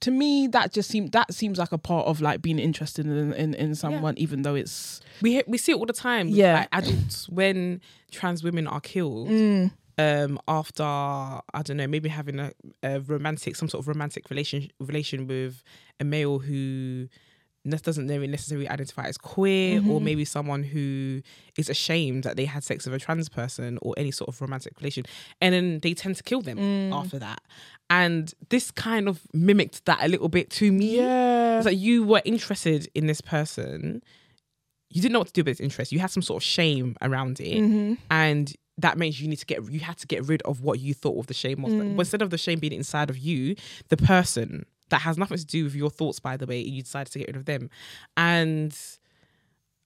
[0.00, 3.32] to me that just seemed that seems like a part of like being interested in
[3.32, 6.28] in, in someone even though it's We we see it all the time.
[6.28, 6.54] Yeah.
[6.60, 9.28] like, adults when trans women are killed.
[9.28, 9.72] Mm.
[9.98, 12.52] Um, after I don't know, maybe having a,
[12.82, 15.62] a romantic, some sort of romantic relation relation with
[16.00, 17.08] a male who
[17.64, 20.04] doesn't necessarily identify as queer, or Mm-hmm.
[20.04, 21.22] maybe someone who
[21.56, 24.78] is ashamed that they had sex with a trans person or any sort of romantic
[24.80, 25.04] relation,
[25.40, 26.92] and then they tend to kill them Mm.
[26.92, 27.40] after that.
[27.88, 30.96] And this kind of mimicked that a little bit to me.
[30.96, 34.02] yeah It's like you were interested in this person.
[34.90, 35.92] You didn't know what to do with this interest.
[35.92, 37.94] You had some sort of shame around it, Mm-hmm.
[38.10, 40.94] and that means you need to get you had to get rid of what you
[40.94, 41.72] thought of the shame was.
[41.74, 41.98] Mm.
[41.98, 43.54] Instead of the shame being inside of you,
[43.88, 46.20] the person that has nothing to do with your thoughts.
[46.20, 47.68] By the way, you decided to get rid of them,
[48.16, 48.76] and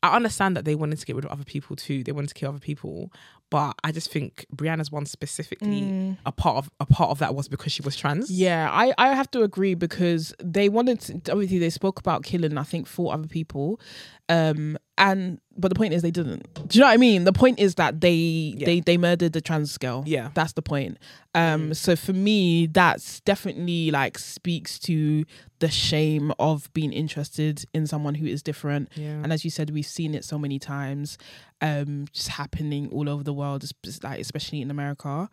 [0.03, 2.05] I understand that they wanted to get rid of other people too.
[2.05, 3.11] They wanted to kill other people,
[3.51, 7.49] but I just think Brianna's one specifically a part of a part of that was
[7.49, 8.31] because she was trans.
[8.31, 8.35] Mm.
[8.35, 12.59] Yeah, I, I have to agree because they wanted to, obviously they spoke about killing
[12.59, 13.81] I think four other people,
[14.29, 16.47] um, and but the point is they didn't.
[16.69, 17.25] Do you know what I mean?
[17.25, 20.05] The point is that they they they murdered the trans girl.
[20.07, 20.31] Yeah.
[20.35, 20.99] that's the point.
[21.35, 25.25] Um, so for me, that's definitely like speaks to
[25.59, 28.91] the shame of being interested in someone who is different.
[28.95, 29.21] Yeah.
[29.23, 31.19] And as you said, we've seen it so many times,
[31.61, 33.65] um, just happening all over the world,
[34.03, 35.29] like especially in America.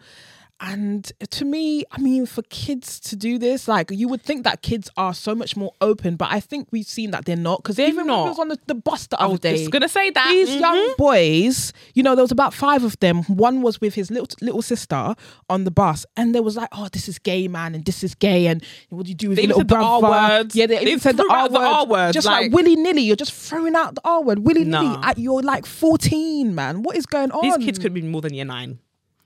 [0.60, 4.62] And to me, I mean, for kids to do this, like you would think that
[4.62, 7.62] kids are so much more open, but I think we've seen that they're not.
[7.62, 8.24] Because even when not.
[8.24, 10.28] we was on the, the bus the I other was day, just gonna say that
[10.30, 10.60] these Mhm.
[10.62, 13.24] young boys, you know, there was about five of them.
[13.24, 15.16] One was with his little little sister
[15.50, 18.16] on the bus, and there was like, "Oh, this is gay, man, and this is
[18.16, 20.56] gay, and what do you do with They your little said the brother?" R words.
[20.56, 23.02] Yeah, they, They even said the R the R word, just like, like- willy nilly.
[23.02, 25.02] You're just throwing out the R word willy nilly Nah.
[25.10, 26.84] at your like 14, man.
[26.84, 27.42] What is going on?
[27.44, 28.80] These kids could be more than year nine,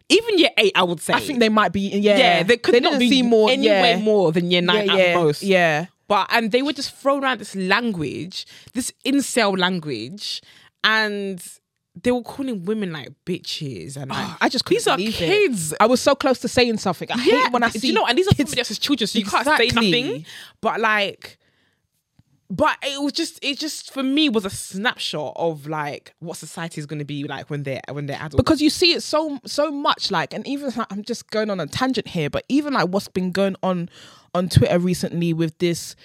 [0.09, 0.71] even year eight.
[0.75, 1.13] I would say.
[1.13, 1.81] I think they might be.
[1.81, 3.49] Yeah, yeah, they could not didn't be more.
[3.49, 5.43] anywhere yeah, more than year nine yeah, at yeah, most.
[5.43, 5.85] yeah.
[6.07, 10.41] But and they were just throwing around this language, this incel language,
[10.83, 11.43] and
[12.01, 15.25] they were calling women like bitches and like I just couldn't these are believe it.
[15.25, 15.73] kids.
[15.79, 17.11] I was so close to saying something.
[17.11, 18.49] I hate when I see you know, and these are kids.
[18.51, 20.03] somebody else's children, so you can't say Exactly.
[20.03, 20.25] nothing.
[20.61, 21.36] But like,
[22.49, 26.79] but it was just, it just for me was a snapshot of like what society
[26.79, 28.35] is going to be like when they're when they're adults.
[28.35, 31.59] because you see it so so much like and even like, i'm just going on
[31.59, 33.89] a tangent here but even like what's been going on
[34.33, 35.95] on twitter recently with this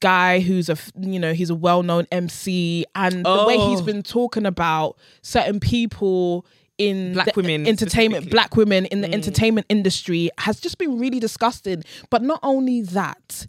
[0.00, 3.84] guy who's a you know he's a well-known mc and the way he's oh.
[3.84, 6.44] been talking about certain people
[6.76, 9.14] in Black women entertainment black women in the mm.
[9.14, 13.46] entertainment industry has just been really disgusting but not only that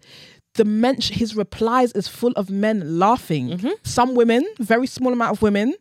[0.57, 3.69] the mention his replies is full of men laughing mm-hmm.
[3.83, 5.73] some women very small amount of women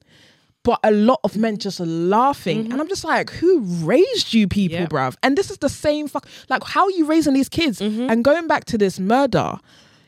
[0.66, 2.64] but a lot of men just laughing.
[2.64, 2.72] Mm-hmm.
[2.72, 4.86] And I'm just like, who raised you people, Yeah.
[4.86, 5.14] bruv?
[5.22, 7.80] And this is the same fuck like how are you raising these kids?
[7.80, 8.10] Mm-hmm.
[8.10, 9.60] And going back to this murder,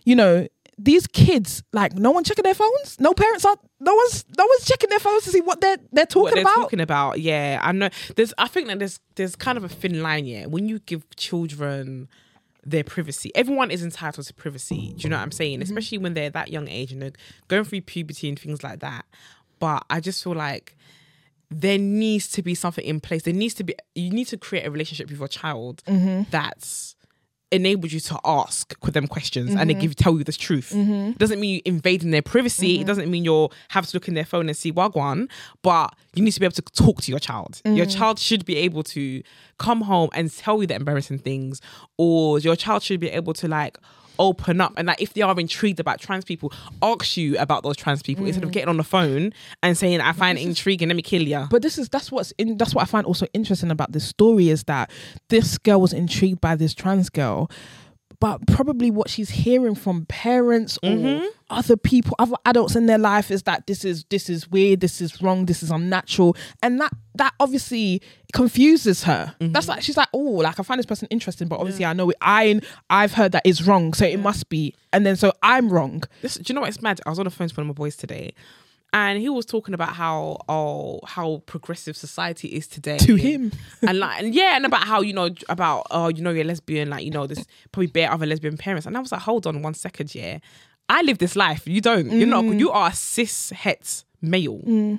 [0.04, 2.98] you know, these kids, like no one checking their phones?
[2.98, 6.07] No parents are no one's no one's checking their phones to see what they're they're
[6.07, 6.57] talking what they're about.
[6.57, 7.20] talking about.
[7.20, 7.90] Yeah, I know.
[8.16, 10.26] There's, I think that there's, there's kind of a thin line.
[10.26, 12.09] Yeah, when you give children
[12.70, 14.94] their privacy, everyone is entitled to privacy.
[14.96, 15.54] Do you know what I'm saying?
[15.54, 15.62] Mm-hmm.
[15.62, 17.12] Especially when they're that young age and they're
[17.48, 19.04] going through puberty and things like that.
[19.59, 20.76] But I just feel like
[21.50, 23.22] there needs to be something in place.
[23.22, 23.74] There needs to be.
[23.94, 26.31] You need to create a relationship with your child mm-hmm.
[26.31, 26.94] that's
[27.50, 29.80] enables you to ask them questions and they mm-hmm.
[29.80, 30.72] give tell you the truth.
[30.74, 31.11] Mm-hmm.
[31.11, 32.74] It doesn't mean you invading their privacy.
[32.74, 32.87] It mm-hmm.
[32.87, 35.30] doesn't mean you're have to look in their phone and see wagwan,
[35.62, 37.61] but you need to be able to talk to your child.
[37.64, 37.96] Your mm.
[37.96, 39.22] child should be able to
[39.58, 41.61] come home and tell you the embarrassing things,
[41.96, 43.78] or your child should be able to like
[44.18, 46.52] open up and like if they are intrigued about trans people,
[46.83, 48.54] ask you about those trans people instead of mm.
[48.54, 51.46] getting on the phone and saying, I find it intriguing, let me kill you.
[51.50, 54.48] But this is that's what's in that's what I find also interesting about this story
[54.48, 54.90] is that
[55.28, 57.50] this girl was intrigued by this trans girl,
[58.20, 61.26] but probably what she's hearing from parents or Mm-hmm.
[61.50, 65.00] other people, other adults in their life is that this is this is weird, this
[65.00, 68.02] is wrong, this is unnatural, and that that obviously
[68.33, 69.35] confuses her.
[69.40, 69.52] Mm-hmm.
[69.52, 72.11] That's like she's like, oh, like I find this person interesting, but obviously I know
[72.11, 72.16] it.
[72.20, 76.02] I I've heard that it's wrong, so it must be, and then so I'm wrong.
[76.22, 76.68] This, do you know what?
[76.70, 77.00] It's mad.
[77.07, 78.33] I was on the phone to one of my boys today,
[78.92, 83.53] and he was talking about how oh how progressive society is today To and- him.
[83.87, 86.88] and like and yeah, and about how you know about oh you know you're lesbian,
[86.90, 89.62] like you know this probably bare other lesbian parents, and I was like, hold on
[89.62, 90.38] one second, yeah,
[90.88, 92.59] I live this life, you don't, you're not, Mm.
[92.59, 94.98] you are a cis het male.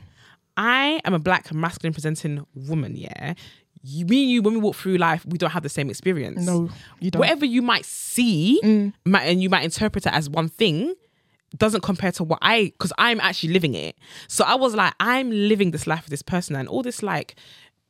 [0.58, 3.34] I am a black masculine presenting woman, yeah.
[3.82, 6.46] You, me and you, when we walk through life, we don't have the same experience.
[6.46, 7.22] No, you don't.
[7.22, 8.60] Whatever you might see,
[9.06, 10.94] might, and you might interpret it as one thing,
[11.58, 13.96] doesn't compare to what I, because I'm actually living it.
[14.28, 17.36] So I was like, I'm living this life with this person, and all this like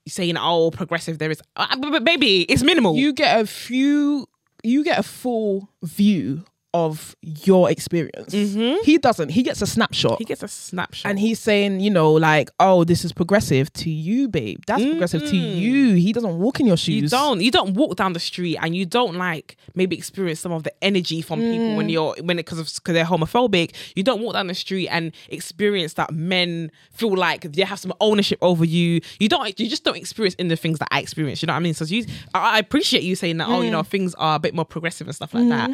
[0.07, 2.95] saying, oh, progressive, there is, uh, but, baby, it's minimal.
[2.95, 4.27] you get a few
[4.63, 6.43] you get a full view
[6.73, 10.17] of your experience he doesn't he gets a snapshot Mm-hmm.
[10.19, 13.89] he gets a snapshot, and he's saying you know like oh this is progressive to
[13.89, 17.03] you babe that's progressive to you he doesn't walk in your shoes Mm-hmm.
[17.05, 17.41] You don't.
[17.41, 20.73] You don't walk down the street and you don't like maybe experience some of the
[20.83, 23.73] energy from people when you're when it because of because they're homophobic.
[23.95, 27.93] You don't walk down the street and experience that men feel like they have some
[28.01, 29.01] ownership over you.
[29.19, 29.57] You don't.
[29.59, 31.41] You just don't experience in the things that I experience.
[31.41, 31.73] You know what I mean?
[31.73, 33.47] So you, I, I appreciate you saying that.
[33.47, 35.71] Oh, you know, things are a bit more progressive and stuff like that.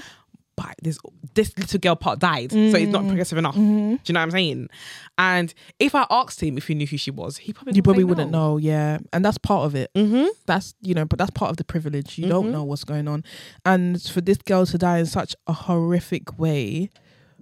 [0.55, 0.97] But this
[1.33, 3.07] this little girl part died, so it's not mm.
[3.07, 3.55] progressive enough.
[3.55, 3.95] Mm-hmm.
[3.95, 4.69] Do you know what I'm saying?
[5.17, 8.03] And if I asked him if he knew who she was, he probably you probably
[8.05, 8.51] wouldn't no.
[8.51, 8.99] know yeah.
[9.11, 9.91] And that's part of it.
[9.93, 10.27] Mm-hmm.
[10.45, 12.17] that's you know but that's part of the privilege.
[12.17, 12.53] You don't mm-hmm.
[12.53, 13.23] know what's going on.
[13.65, 16.89] And for this girl to die in such a horrific way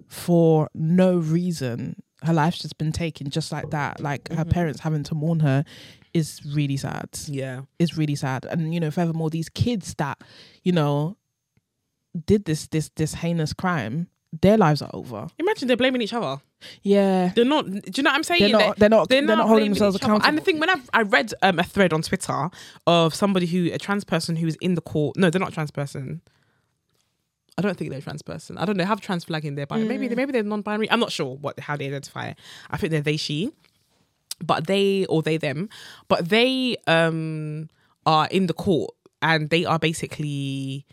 [0.08, 4.00] for no reason her life's just been taken just like that.
[4.00, 4.50] Like her mm-hmm.
[4.50, 5.64] parents having to mourn her
[6.14, 7.10] is really sad.
[7.28, 7.62] Yeah.
[7.80, 8.46] it's really sad.
[8.46, 10.22] And you know furthermore these kids that
[10.64, 11.18] you know
[12.26, 14.08] did this this this heinous crime
[14.42, 15.28] their lives are over.
[15.38, 16.42] Imagine they're blaming each other.
[16.82, 17.32] Yeah.
[17.36, 17.66] They're not.
[17.68, 18.42] Do you know what I'm saying?
[18.42, 20.06] They're not- they're not- they're not holding themselves other.
[20.06, 20.44] And the accountable.
[20.44, 22.50] thing, when I've, I read um, a thread on Twitter
[22.88, 25.18] of somebody who a trans person who is in the court.
[25.18, 26.22] No, they're not a trans person.
[27.60, 28.58] I don't think they're a trans person.
[28.58, 28.84] I don't know.
[28.84, 30.16] They have trans flag in there, but maybe Mm.
[30.16, 30.90] maybe they're non-binary.
[30.90, 32.34] I'm not sure what how they identify.
[32.72, 33.52] I think they're they she,
[34.44, 35.70] but they or they them,
[36.08, 37.70] but they um
[38.08, 40.88] are in the court and they are basically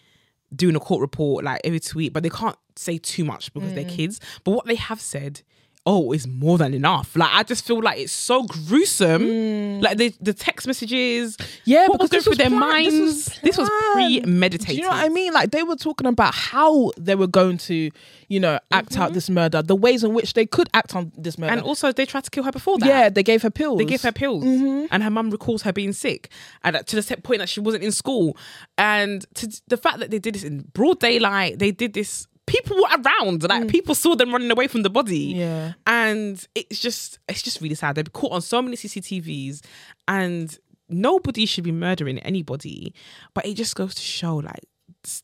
[0.55, 3.75] doing a court report like every tweet, but they can't say too much because Mm.
[3.75, 4.21] they're kids.
[4.45, 5.43] But what they have said,
[5.87, 7.17] oh, is more than enough.
[7.17, 9.81] Like I just feel like it's so gruesome.
[9.81, 11.61] Like the the text messages, Mm.
[11.65, 12.87] Yeah, what was because going this through their was planned.
[12.87, 13.29] This minds.
[13.29, 14.23] was This was planned.
[14.25, 14.67] premeditated.
[14.69, 15.33] Do you know what I mean?
[15.33, 17.91] Like they were talking about how they were going to,
[18.29, 21.39] you know, act out this murder, the ways in which they could act on this
[21.39, 21.51] murder.
[21.53, 21.59] Mm-hmm.
[21.61, 22.87] And also, they tried to kill her before that.
[22.87, 23.79] yeah, they gave her pills.
[23.79, 24.87] They gave her pills, Mm-hmm.
[24.91, 26.31] and her mum recalls her being sick,
[26.63, 28.37] and to the point that she wasn't in school,
[28.79, 32.27] and to the fact that they did this in broad daylight, they did this.
[32.51, 35.37] People were around, like people saw them running away from the body, Mm.
[35.39, 35.73] Yeah.
[35.87, 37.95] and it's just, it's just really sad.
[37.97, 39.61] They've caught on so many CCTVs,
[40.09, 40.59] and
[40.89, 42.93] nobody should be murdering anybody,
[43.35, 44.65] but it just goes to show like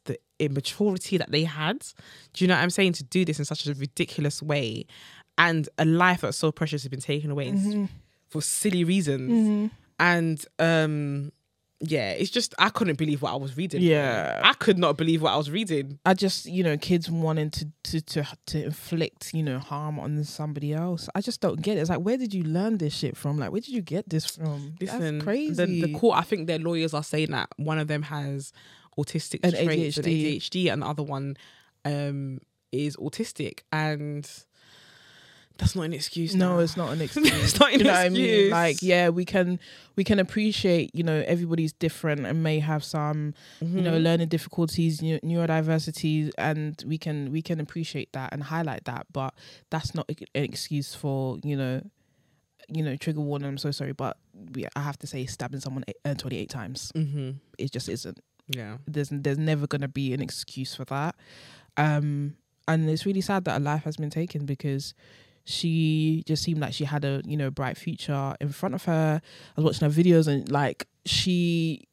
[0.04, 1.78] the immaturity that they had.
[2.32, 2.92] Do you know what I'm saying?
[2.94, 4.86] To do this in such a ridiculous way,
[5.38, 7.84] and a life that's so precious has been taken away Mm-hmm.
[8.28, 9.70] for silly reasons.
[9.98, 11.32] And um,
[11.80, 13.82] yeah, it's just I couldn't believe what I was reading.
[13.82, 14.40] Yeah.
[14.42, 15.98] I could not believe what I was reading.
[16.06, 20.24] I just, you know, kids wanting to to to to inflict, you know, harm on
[20.24, 21.08] somebody else.
[21.14, 21.80] I just don't get it.
[21.80, 23.38] It's like, where did you learn this shit from?
[23.38, 24.74] Like, where did you get this from?
[24.80, 25.54] Listen, That's crazy.
[25.54, 28.52] The, the court, I think their lawyers are saying that one of them has
[28.98, 30.36] autistic And traits and ADHD.
[30.38, 31.36] ADHD, and the other one
[31.84, 32.38] um,
[32.72, 34.28] is autistic, and
[35.58, 36.34] that's not an excuse.
[36.34, 36.58] no, now.
[36.60, 37.32] it's not an excuse.
[37.32, 38.22] it's not an you know what I mean?
[38.24, 38.52] excuse.
[38.52, 39.58] Like, yeah, we can
[39.96, 43.82] we can appreciate, you know, everybody's different and may have some, you Mm-hmm.
[43.84, 49.06] know, learning difficulties, neu- neurodiversity, and we can we can appreciate that and highlight that.
[49.12, 49.34] But
[49.70, 51.82] that's not an excuse for, you know,
[52.68, 53.48] you know, trigger warning.
[53.48, 54.16] I'm so sorry, but
[54.52, 58.18] we, I have to say, stabbing someone eight, uh, 28 times, hmm it just isn't.
[58.48, 58.76] Yeah.
[58.86, 61.14] There's there's never gonna be an excuse for that.
[61.76, 62.36] Um,
[62.68, 64.94] and it's really sad that a life has been taken because
[65.46, 69.22] she just seemed like she had a you know bright future in front of her.
[69.56, 71.88] I was watching her videos and like she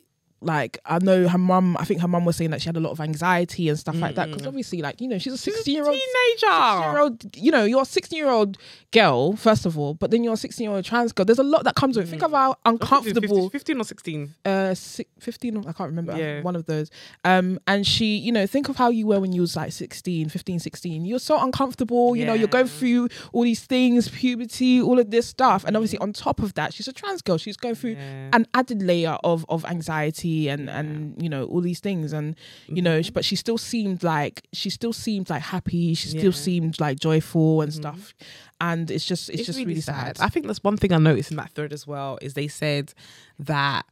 [0.46, 2.80] like I know her mum I think her mum was saying that she had a
[2.80, 5.74] lot of anxiety and stuff like that because obviously like you know she's a 16
[5.74, 6.80] year old Teenager.
[6.92, 8.58] year old you know you're a 16 year old
[8.92, 11.26] girl first of all but then you're a 16 year old trans girl.
[11.26, 12.10] There's a lot that comes with it.
[12.12, 14.36] Think of how uncomfortable 15 or 16.
[14.46, 16.42] uh si 15 i can't remember Yeah.
[16.42, 16.90] one of those.
[17.24, 20.30] Um and she you know think of how you were when you was like 16
[20.30, 25.00] 15 16 you're so uncomfortable you know you're going through all these things puberty all
[25.00, 25.64] of this stuff.
[25.66, 27.38] And obviously on top of that she's a trans girl.
[27.38, 28.30] She's going through Yeah.
[28.38, 32.36] an added layer of of anxiety and and you know all these things and
[32.68, 33.14] you know Mm-hmm.
[33.14, 36.30] but she still seemed like she still seemed like happy she still Yeah.
[36.30, 36.48] Mm-hmm.
[36.50, 38.14] seemed like joyful and stuff
[38.62, 41.38] and it's just it's, just really, sad, I think that's one thing I noticed in
[41.38, 42.94] that thread as well is they said
[43.40, 43.84] that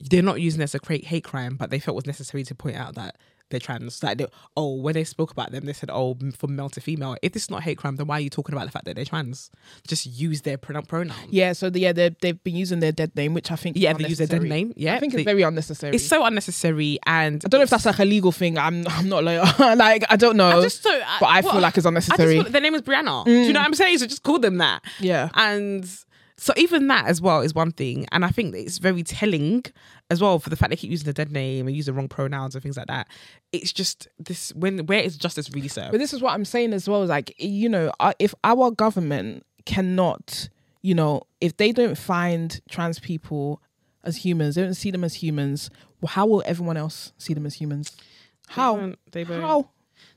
[0.00, 2.54] they're not using this as a hate crime, but they felt it was necessary to
[2.54, 3.16] point out that
[3.50, 4.02] they're trans.
[4.02, 7.16] Like, they, oh, when they spoke about them, they said, oh, from male to female.
[7.22, 8.96] If this is not hate crime, then why are you talking about the fact that
[8.96, 9.50] they're trans?
[9.86, 11.16] Just use their pronoun pronoun.
[11.28, 13.92] yeah so the, yeah they they've been using their dead name which i think Yeah,
[13.92, 14.72] they use their dead name.
[14.76, 17.70] Yeah, i think they- it's very unnecessary it's so unnecessary, and I don't know if
[17.70, 18.58] that's like a legal thing.
[18.58, 19.44] I'm I'm not lawyer.
[19.58, 20.58] like I don't know.
[20.58, 21.02] I just don't.
[21.20, 22.42] but I well, feel like it's I unnecessary.
[22.42, 23.24] feel, their name is Brianna.
[23.24, 23.54] Do you mm.
[23.54, 23.98] know what I'm saying?
[23.98, 24.82] So just call them that.
[25.00, 25.28] yeah.
[25.34, 25.88] And
[26.38, 28.06] so even that as well is one thing.
[28.12, 29.64] And I think that it's very telling
[30.08, 32.54] as well for the fact they keep using the dead name and using wrong pronouns
[32.54, 33.08] and things like that.
[33.52, 35.90] It's just this when where is justice really served?
[35.90, 37.04] But this is what I'm saying as well.
[37.04, 40.48] Like you know, uh, if our government cannot,
[40.82, 43.60] you know, if they don't find trans people
[44.04, 45.70] as humans, they don't see them as humans.
[46.00, 47.96] Well, how will everyone else see them as humans?
[48.48, 48.74] How?
[48.76, 49.42] They won't- They won't.
[49.42, 49.70] How?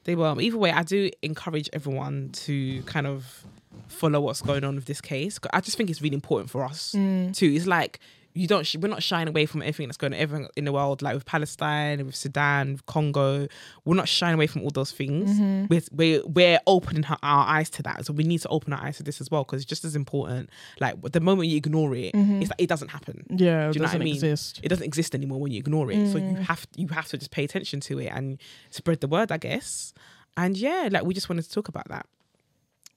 [0.03, 0.39] They will.
[0.41, 3.43] Either way, I do encourage everyone to kind of
[3.91, 5.39] follow what's going on with this case.
[5.53, 7.35] I just think it's really important for us Mm.
[7.35, 7.47] too.
[7.53, 7.99] It's like
[8.33, 8.65] you don't.
[8.65, 11.15] sh- We're not shying away from anything that's going on everything in the world, like
[11.15, 13.45] with Palestine, with Sudan, with Congo.
[13.83, 15.29] We're not shying away from all those things.
[15.31, 15.65] Mm-hmm.
[15.69, 18.05] We're, we're we're opening our our eyes to that.
[18.05, 19.97] So we need to open our eyes to this as well because it's just as
[19.97, 20.49] important.
[20.79, 23.25] Like the moment you ignore it, it's like it doesn't happen.
[23.31, 24.13] Yeah, Do you know what I mean?
[24.13, 24.61] exist.
[24.63, 26.09] It doesn't exist anymore when you ignore it.
[26.11, 26.43] So you Mm.
[26.43, 29.93] have you have to just pay attention to it and spread the word, I guess.
[30.37, 32.05] And yeah, like we just wanted to talk about that.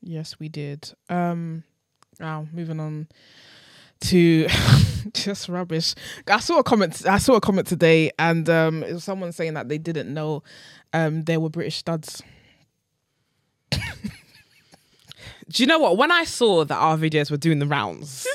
[0.06, 0.92] Yes, we did.
[1.08, 1.64] Um,
[2.20, 3.08] now moving on
[4.02, 4.46] to
[5.14, 5.94] just rubbish.
[6.28, 7.06] I saw a comment.
[7.06, 10.42] I saw a comment today, and um, it was someone saying that they didn't know
[10.92, 12.22] um there were British studs.
[15.50, 15.96] Do you know what?
[15.98, 18.26] When I saw that our videos were doing the rounds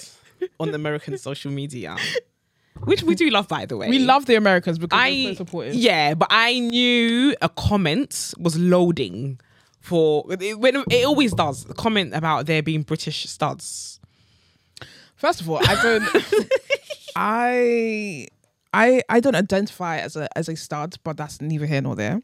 [0.60, 1.97] on the American social media,
[2.84, 5.38] which we do love, by the way, We love the Americans because I they're so
[5.38, 5.73] supportive.
[5.73, 9.39] yeah, but I knew a comment was loading
[9.89, 13.99] for it, it always does comment about there being British studs.
[15.15, 16.06] First of all, I don't.
[17.15, 18.28] I
[18.73, 22.21] I I don't identify as a as a stud, but that's neither here nor there.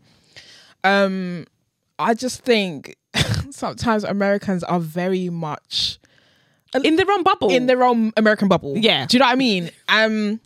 [0.83, 1.45] Um,
[1.97, 2.95] I just think
[3.49, 5.97] sometimes Americans are very much
[6.83, 7.49] In their own bubble.
[7.49, 8.77] in their own American bubble.
[8.77, 9.05] Yeah.
[9.07, 9.71] Do you know what I mean?
[9.89, 10.39] Um,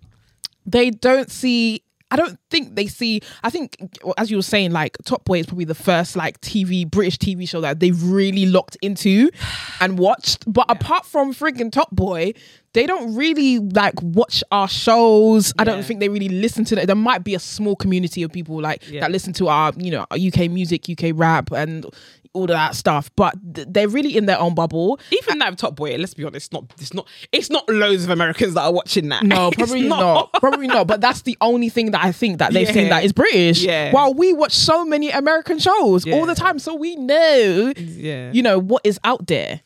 [0.66, 1.84] they don't see.
[2.12, 3.22] I don't think they see.
[3.44, 3.78] I think,
[4.18, 7.48] as you were saying, like Top Boy is probably the first like TV British TV
[7.48, 9.30] show that they've really locked into
[9.82, 10.52] and watched.
[10.52, 12.34] But apart from freaking Top Boy,
[12.74, 15.54] they don't really like watch our shows.
[15.58, 16.88] I don't think they really listen to that.
[16.88, 19.02] There might be a small community of people like Yeah.
[19.02, 21.86] that listen to our, you know, UK music, UK rap, and
[22.34, 23.10] all of that stuff.
[23.16, 25.00] But th- they're really in their own bubble.
[25.12, 28.10] Even that Top Boy, let's be honest, it's not it's not it's not loads of
[28.10, 29.24] Americans that are watching that.
[29.24, 30.32] No, probably not.
[30.34, 30.88] Probably not.
[30.88, 33.62] But that's the only thing that I think that they've seen that is British.
[33.64, 33.92] Yeah.
[33.92, 38.32] While we watch so many American shows all the time, so we know, Yeah.
[38.32, 39.62] you know, what is out there.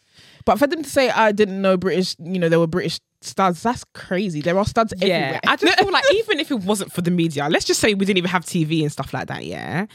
[0.45, 3.63] But for them to say I didn't know British, you know, there were British studs.
[3.63, 4.41] That's crazy.
[4.41, 5.39] There are studs Yeah, everywhere.
[5.47, 8.05] I just feel like even if it wasn't for the media, let's just say we
[8.05, 9.45] didn't even have TV and stuff like that.
[9.45, 9.85] Yeah,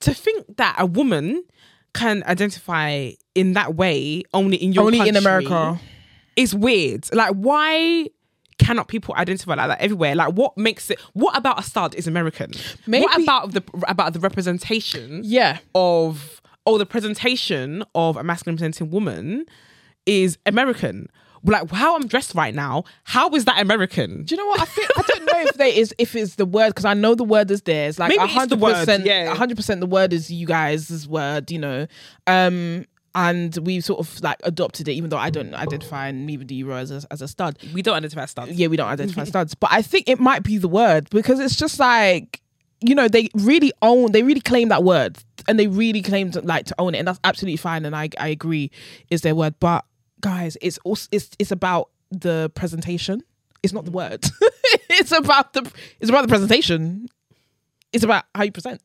[0.00, 1.42] to think that a woman
[1.94, 5.80] can identify in that way only in your Only in America.
[6.36, 7.08] is weird.
[7.14, 8.08] Like, why
[8.58, 10.14] cannot people identify like that everywhere?
[10.14, 11.00] Like, what makes it?
[11.12, 12.52] What about a stud is American?
[12.86, 15.22] Maybe- What about the about the representation?
[15.24, 15.58] yeah.
[15.74, 19.44] of or the presentation of a masculine presenting woman
[20.06, 21.08] is American.
[21.44, 24.24] Like how I'm dressed right now, how is that American?
[24.24, 24.88] Do you know what I think?
[24.96, 27.50] I don't know if they is if it's the word because I know the word
[27.50, 27.98] is theirs.
[27.98, 29.34] Like a hundred percent, yeah.
[29.34, 29.80] hundred percent.
[29.80, 31.50] The word is you guys' word.
[31.50, 31.86] You know,
[32.26, 36.54] um, and we sort of like adopted it, even though I don't identify neither do
[36.54, 37.58] you as a, as a stud.
[37.72, 38.52] We don't identify as studs.
[38.52, 41.56] Yeah, we don't identify studs, but I think it might be the word because it's
[41.56, 42.40] just like
[42.80, 46.40] you know they really own, they really claim that word, and they really claim to
[46.40, 48.70] like to own it, and that's absolutely fine, and I I agree
[49.10, 49.84] is their word, but
[50.24, 53.22] guys, it's also it's it's about the presentation.
[53.62, 54.24] It's not the word.
[54.88, 57.08] it's about the it's about the presentation.
[57.92, 58.82] It's about how you present.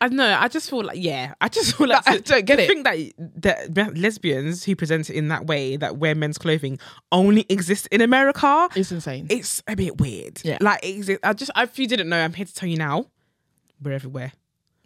[0.00, 0.36] I know.
[0.38, 1.32] I just feel like yeah.
[1.40, 2.68] I just feel like I don't get it.
[2.68, 6.78] think that that lesbians who present it in that way that wear men's clothing
[7.10, 8.68] only exist in America.
[8.76, 9.26] It's insane.
[9.30, 10.42] It's a bit weird.
[10.44, 10.58] Yeah.
[10.60, 13.06] Like it I just if you didn't know, I'm here to tell you now.
[13.80, 14.32] We're everywhere.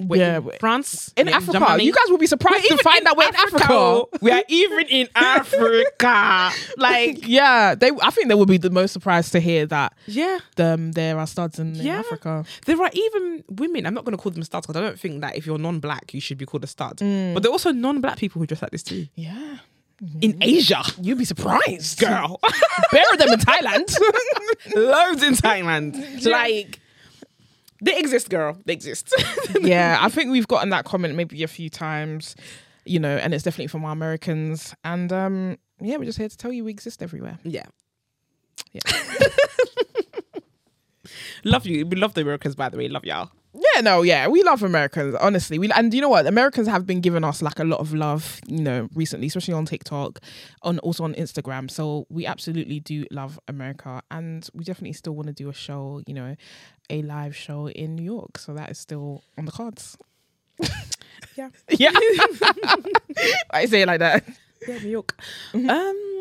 [0.08, 1.84] We're Yeah, in France, in we're Africa, Germany.
[1.84, 4.02] you guys will be surprised to even find in that we're in Africa.
[4.20, 6.50] We are even in Africa.
[6.76, 7.90] Like yeah, they.
[8.02, 10.38] I think they would be the most surprised to hear that yeah.
[10.58, 12.44] um, there are studs in, in Africa.
[12.66, 13.86] There are even women.
[13.86, 16.12] I'm not going to call them studs because I don't think that if you're non-black,
[16.14, 16.98] you should be called a stud.
[16.98, 17.34] Mm.
[17.34, 19.58] But there are also non-black people who dress like this too Yeah.
[20.20, 20.82] in Asia.
[21.00, 21.98] You'd be surprised.
[22.00, 22.40] Girl,
[22.92, 23.94] Bury them in Thailand.
[24.74, 26.24] loads in Thailand.
[26.26, 26.78] Like
[27.82, 28.56] they exist, girl.
[28.64, 29.12] They exist.
[29.60, 32.36] yeah, I think we've gotten that comment maybe a few times,
[32.84, 34.72] you know, and it's definitely from our Americans.
[34.84, 37.38] And um, yeah, we're just here to tell you we exist everywhere.
[37.42, 37.66] yeah.
[38.72, 38.80] Yeah.
[41.44, 41.84] love you.
[41.84, 42.88] We love the Americans, by the way.
[42.88, 43.30] Love y'all.
[43.54, 45.58] Yeah, no, yeah, we love Americans, honestly.
[45.58, 48.40] We and you know what, Americans have been giving us like a lot of love,
[48.46, 50.20] you know, recently, especially on TikTok,
[50.62, 51.70] on also on Instagram.
[51.70, 56.02] So we absolutely do love America, and we definitely still want to do a show,
[56.06, 56.34] you know,
[56.88, 58.38] a live show in New York.
[58.38, 59.98] So that is still on the cards.
[61.36, 61.50] Yeah.
[61.78, 61.90] Yeah,
[63.50, 64.24] I say it like that.
[64.66, 65.20] Yeah, New York.
[65.54, 66.11] Um.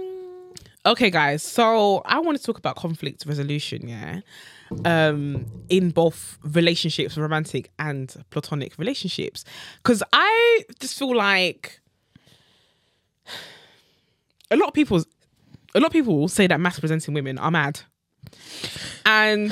[0.86, 1.44] Okay, guys.
[1.44, 3.88] So I want to talk about conflict resolution.
[3.88, 4.22] Yeah.
[4.86, 9.44] Um, in both relationships, romantic and platonic relationships,
[9.84, 11.82] because I just feel like
[14.50, 15.04] a lot of people,
[15.76, 17.82] a lot of people say that masc presenting women are mad,
[19.06, 19.50] and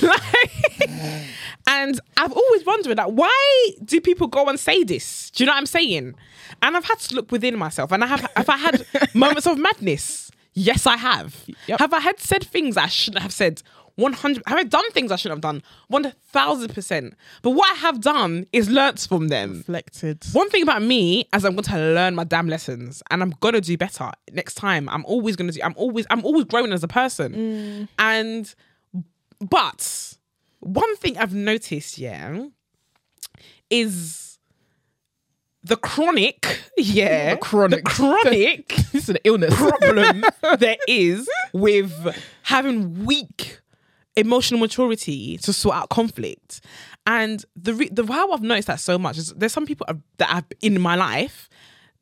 [0.00, 0.88] like,
[1.66, 5.30] and I've always wondered like why do people go and say this?
[5.30, 6.14] Do you know what I'm saying?
[6.62, 9.58] And I've had to look within myself, and I have have I had moments of
[9.58, 10.31] madness?
[10.54, 11.44] Yes, I have.
[11.66, 11.80] Yep.
[11.80, 13.62] Have I had said things I shouldn't have said?
[13.96, 15.62] 100 have I done things I shouldn't have done?
[15.92, 17.12] 1000%.
[17.42, 19.58] But what I have done is learnt from them.
[19.58, 20.24] Reflected.
[20.32, 23.54] One thing about me as I'm going to learn my damn lessons and I'm going
[23.54, 24.88] to do better next time.
[24.88, 27.34] I'm always going to do I'm always I'm always growing as a person.
[27.34, 27.88] Mm.
[27.98, 28.54] And
[29.40, 30.16] but
[30.60, 32.46] one thing I've noticed, yeah,
[33.68, 34.31] is
[35.64, 37.84] the chronic, yeah, The chronic.
[37.84, 39.54] the chronic This is an illness.
[39.54, 40.24] problem
[40.58, 41.92] there is with
[42.42, 43.60] having weak
[44.16, 46.60] emotional maturity to sort out conflict.
[47.06, 49.86] And the re- the how I've noticed that so much is there's some people
[50.18, 51.48] that I've in my life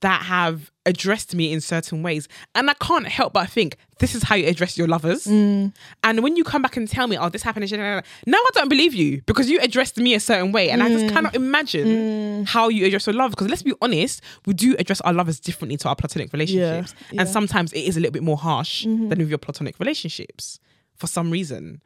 [0.01, 2.27] that have addressed me in certain ways.
[2.55, 5.25] And I can't help but think this is how you address your lovers.
[5.25, 5.75] Mm.
[6.03, 8.95] And when you come back and tell me, oh, this happened, now I don't believe
[8.95, 10.71] you because you addressed me a certain way.
[10.71, 10.99] And I Mm.
[10.99, 13.31] just cannot imagine how you address your love.
[13.33, 16.95] Because let's be honest, we do address our lovers differently to our platonic relationships.
[16.99, 17.19] Yeah, Mm-hmm.
[17.21, 20.59] And sometimes it is a little bit more harsh than with your platonic relationships
[20.97, 21.83] for some reason.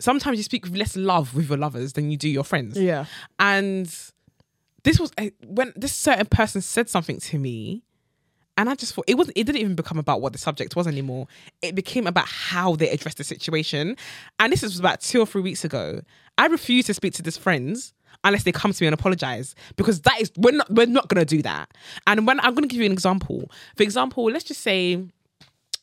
[0.00, 3.04] Sometimes you speak with less love with your lovers than you do your friends Yeah.
[3.38, 3.88] and
[4.84, 7.82] this was a- when this certain person said something to me
[8.56, 10.86] and i just thought it was it didn't even become about what the subject was
[10.86, 11.26] anymore
[11.62, 13.96] it became about how they addressed the situation
[14.38, 16.00] and this was about two or three weeks ago
[16.38, 20.00] i refuse to speak to this friends unless they come to me and apologize because
[20.02, 21.68] that is we're not we're not going to do that
[22.06, 25.04] and when i'm going to give you an example for example let's just say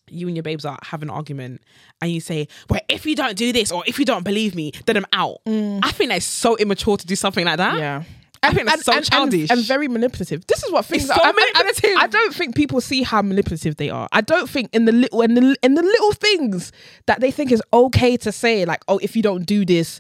[0.09, 1.61] you and your babes are having an argument
[2.01, 4.73] and you say, Well, if you don't do this or if you don't believe me,
[4.85, 5.37] then I'm out.
[5.47, 7.75] I think that's so immature to do something like that.
[7.75, 7.79] Mm.
[7.79, 8.03] Yeah.
[8.43, 9.49] I think that's so childish.
[9.51, 10.45] and, very manipulative.
[10.47, 11.15] This is what things It's are.
[11.15, 14.07] so I- I- I, don't think people see how manipulative they are.
[14.11, 16.71] I don't think in the little in the in the little things
[17.05, 19.99] that they think is okay to say, like, oh, if you don't do this,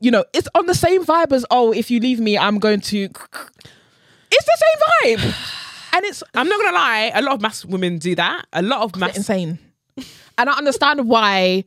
[0.00, 2.80] you know, it's on the same vibe as oh, if you leave me, I'm going
[2.82, 3.08] to.
[4.32, 4.58] It's the
[5.02, 5.34] same vibe,
[5.96, 8.46] and it's I'm not gonna lie, a lot of masc women do that.
[8.52, 9.58] A lot of masc insane.
[10.38, 11.64] And I understand why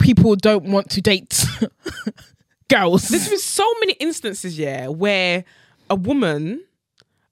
[0.00, 1.44] people don't want to date
[2.68, 3.08] girls.
[3.08, 5.44] there's been so many instances, yeah, where
[5.90, 6.64] a woman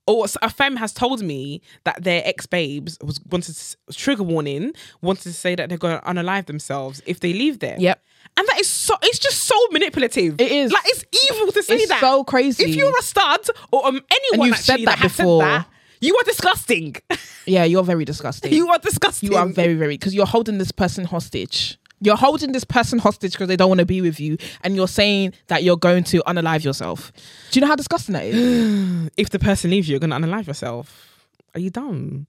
[0.07, 4.73] or a femme has told me that their ex babes was wanted to, trigger warning,
[5.01, 7.79] wanted to say that they're going to unalive themselves if they leave them.
[7.81, 8.03] Yep.
[8.37, 10.41] And that is so, it's just so manipulative.
[10.41, 10.73] It is.
[10.73, 12.01] Like, it's evil to say It's that.
[12.01, 12.65] so crazy.
[12.65, 15.43] If you're a stud or um, anyone you've said actually that has before.
[15.43, 15.67] that,
[16.01, 16.97] you are disgusting.
[17.47, 18.53] yeah, you're very disgusting.
[18.53, 19.31] you are disgusting.
[19.31, 21.79] You are very, very because you're holding this person hostage.
[22.03, 24.89] You're holding this person hostage because they don't want to be with you, and you're
[24.89, 27.13] saying that you're going to unalive yourself.
[27.51, 29.11] Do you know how disgusting that is?
[29.17, 31.09] if the person leaves you, you're gonna unalive yourself.
[31.55, 32.27] Are you dumb?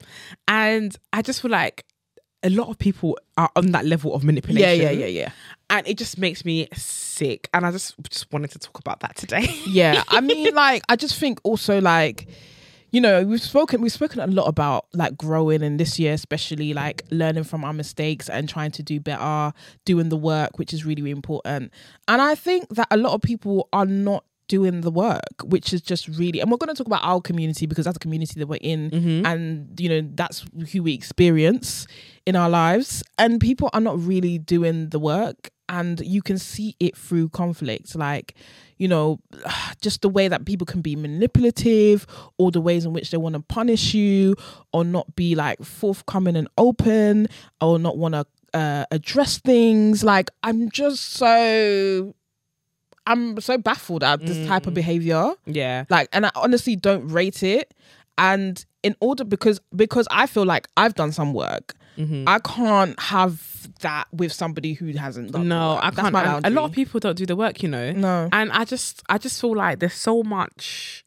[0.48, 1.86] And I just feel like
[2.44, 4.68] a lot of people are on that level of manipulation.
[4.68, 5.32] yeah, yeah, yeah, yeah.
[5.70, 7.50] And it just makes me sick.
[7.54, 9.48] And I just just wanted to talk about that today.
[9.66, 12.28] Yeah, I mean, like, I just think also like,
[12.94, 16.74] you know, we've spoken we've spoken a lot about like growing, and this year especially
[16.74, 19.52] like learning from our mistakes and trying to do better,
[19.84, 21.74] doing the work, which is really, really important.
[22.08, 25.82] And I think that a lot of people are not doing the work which is
[25.82, 28.46] just really and we're going to talk about our community because that's a community that
[28.46, 28.92] we're in.
[28.92, 29.26] Mm-hmm.
[29.26, 31.88] And you know that's who we experience
[32.26, 33.04] in our lives.
[33.18, 37.96] And people are not really doing the work and you can see it through conflict
[37.96, 38.36] like
[38.78, 39.20] you know
[39.82, 42.06] just the way that people can be manipulative
[42.38, 44.36] or the ways in which they want to punish you
[44.72, 47.28] or not be like forthcoming and open
[47.62, 50.04] or not want to uh, address things.
[50.04, 52.14] Like i'm just so
[53.08, 55.34] i'm so baffled at this type of behavior.
[55.46, 55.86] Yeah.
[55.90, 57.74] like and i honestly don't rate it.
[58.18, 62.24] And in order because because i feel like i've done some work Mm-hmm.
[62.28, 65.84] i can't have that with somebody who hasn't done No, work.
[65.84, 66.16] I can't.
[66.16, 67.92] and a lot of people don't do the work, you know.
[67.92, 68.28] No.
[68.32, 71.06] And I just, I just feel like there's so much.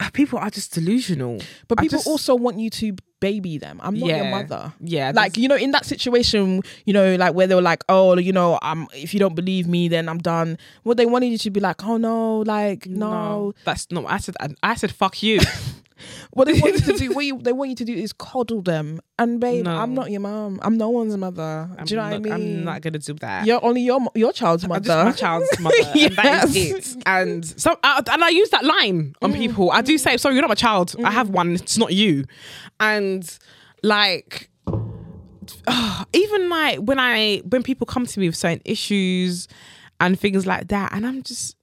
[0.12, 1.38] People are just delusional.
[1.68, 5.10] but I people just- also want you to baby them i'm not your mother Yeah,
[5.12, 8.32] like you know in that situation you know like where they were like oh you
[8.32, 11.50] know um if you don't believe me then i'm done well they wanted you to
[11.50, 14.04] be like oh no like no, that's not.
[14.06, 14.36] I said.
[14.38, 15.40] I, I said, fuck you.
[16.32, 18.62] what they want you to do what you, they want you to do is coddle
[18.62, 19.76] them and babe No.
[19.76, 22.58] i'm not your mom i'm no one's mother do you know I'm what i mean
[22.58, 23.46] I'm not gonna do that.
[23.46, 26.94] you're only your your child's I'm mother just my child's mother, and that is Yes.
[26.96, 27.02] it.
[27.06, 29.70] And so, uh, and I use that line on people.
[29.70, 30.94] I do say, "Sorry, you're not my child.
[31.04, 31.54] I have one.
[31.54, 32.24] It's not you."
[32.80, 33.24] And
[33.82, 34.50] like,
[36.12, 39.48] even like when I when people come to me with certain issues
[40.00, 41.56] and things like that, and I'm just,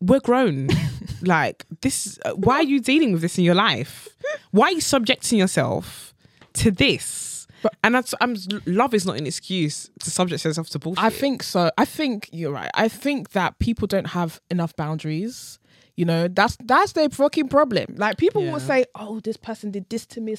[0.00, 0.68] we're grown.
[1.22, 4.08] like this, why are you dealing with this in your life?
[4.50, 6.14] Why are you subjecting yourself
[6.54, 7.24] to this?
[7.82, 8.36] and that's I'm
[8.66, 11.02] love is not an excuse to subject yourself to bullshit.
[11.02, 11.70] I think so.
[11.76, 12.70] I think you're right.
[12.74, 15.58] I think that people don't have enough boundaries.
[15.96, 17.94] You know, that's that's their fucking problem.
[17.96, 18.52] Like people Yeah.
[18.52, 20.36] will say, "Oh, this person did this to me,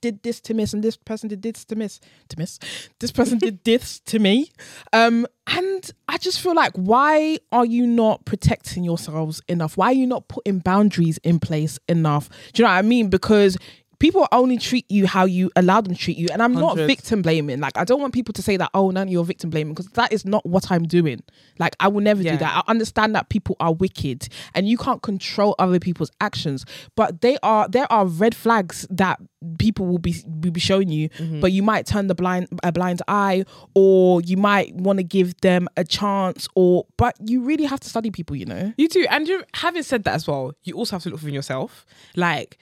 [0.00, 2.58] did this to me, and this person did this to miss to miss.
[3.00, 4.50] This person did this to me."
[4.92, 9.76] Um, and I just feel like, why are you not protecting yourselves enough?
[9.76, 12.28] Why are you not putting boundaries in place enough?
[12.52, 13.10] Do you know what I mean?
[13.10, 13.56] Because
[13.98, 16.28] people only treat you how you allow them to treat you.
[16.32, 17.60] And I'm not victim blaming.
[17.60, 20.12] Like I don't want people to say that, oh, Nani, you're victim blaming, because that
[20.12, 21.22] is not what I'm doing.
[21.58, 22.32] Like I will never Yeah.
[22.32, 22.64] do that.
[22.66, 26.64] I understand that people are wicked and you can't control other people's actions.
[26.94, 29.20] But they are there are red flags that
[29.58, 31.40] people will be will be showing you, Mm-hmm.
[31.40, 33.44] but you might turn the blind a blind eye
[33.74, 37.88] or you might want to give them a chance or but you really have to
[37.88, 38.72] study people, you know?
[38.76, 41.34] You do, and you having said that as well, you also have to look within
[41.34, 41.86] yourself.
[42.16, 42.58] Like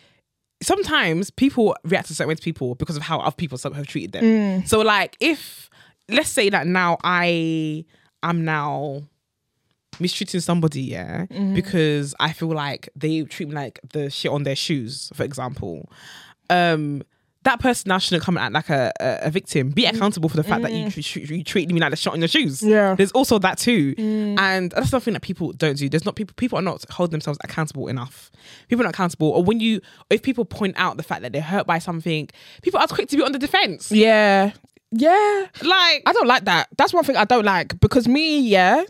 [0.65, 3.87] sometimes people react a certain way to people because of how other people some- have
[3.87, 4.25] treated them.
[4.67, 5.69] So like if
[6.09, 7.85] let's say that now I
[8.23, 9.03] am now
[10.01, 14.57] mistreating somebody, yeah, because I feel like they treat me like the shit on their
[14.57, 15.89] shoes, for example.
[16.51, 17.03] Um
[17.45, 19.71] that person now shouldn't come and act like a, a, a victim.
[19.71, 20.93] Be accountable for the fact that you, mm.
[20.93, 22.63] tr- tr- you treated me like a shot in your shoes.
[22.63, 22.95] Yeah.
[22.95, 23.95] There's also that too.
[23.95, 24.39] Mm.
[24.39, 25.89] And that's something that people don't do.
[25.89, 28.31] There's not people people are not holding themselves accountable enough.
[28.69, 29.29] People are not accountable.
[29.29, 29.81] Or when you
[30.11, 32.29] if people point out the fact that they're hurt by something,
[32.63, 33.93] people are quick to be on the defense.
[33.93, 34.53] Yeah.
[34.91, 35.47] Yeah.
[35.63, 36.69] Like I don't like that.
[36.77, 38.85] That's one thing I don't like because me, yeah,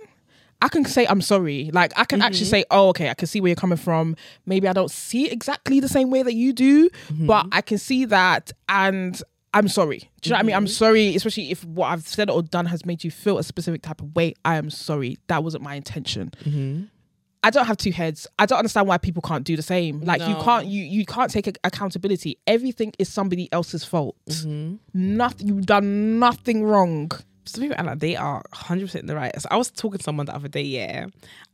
[0.64, 1.70] I can say I'm sorry.
[1.74, 2.50] Like I can actually mm-hmm.
[2.50, 4.16] say, oh, okay, I can see where you're coming from.
[4.46, 7.26] Maybe I don't see it exactly the same way that you do, mm-hmm.
[7.26, 9.98] but I can see that and I'm sorry.
[10.22, 10.56] Do you know what I mean?
[10.56, 10.70] I'm mm-hmm.
[10.70, 14.00] sorry, especially if what I've said or done has made you feel a specific type
[14.00, 14.32] of way.
[14.42, 15.18] I am sorry.
[15.26, 16.32] That wasn't my intention.
[17.42, 18.26] I don't have two heads.
[18.38, 20.00] I don't understand why people can't do the same.
[20.00, 22.38] Like you can't you you can't take ac- accountability.
[22.46, 24.16] Everything is somebody else's fault.
[24.94, 27.10] Nothing you've done nothing wrong.
[27.46, 29.40] Some people act like they are 100% the right.
[29.40, 31.06] So I was talking to someone the other day, yeah,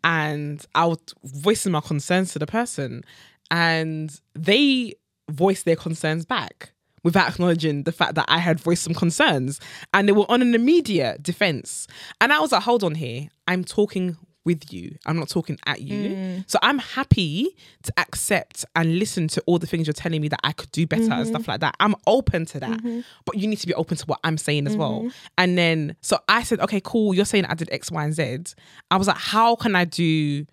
[0.05, 3.03] and I was voicing my concerns to the person,
[3.51, 4.95] and they
[5.31, 6.73] voiced their concerns back
[7.03, 9.61] without acknowledging the fact that I had voiced some concerns,
[9.95, 11.87] and they were on an immediate defense.
[12.21, 14.97] And I was like, hold on here, I'm talking with you.
[15.07, 16.11] I'm not talking at you.
[16.11, 16.51] Mm.
[16.51, 17.49] So I'm happy
[17.83, 20.87] to accept and listen to all the things you're telling me that I could do
[20.87, 21.29] better and mm-hmm.
[21.29, 21.77] stuff like that.
[21.81, 22.71] I'm open to that.
[22.71, 23.01] Mm-hmm.
[23.25, 25.01] But you need to be open to what I'm saying as well.
[25.01, 25.09] Mm-hmm.
[25.39, 28.55] And then so I said, okay, cool, you're saying I did X, Y, and Z.
[28.91, 30.47] I was like, how can I do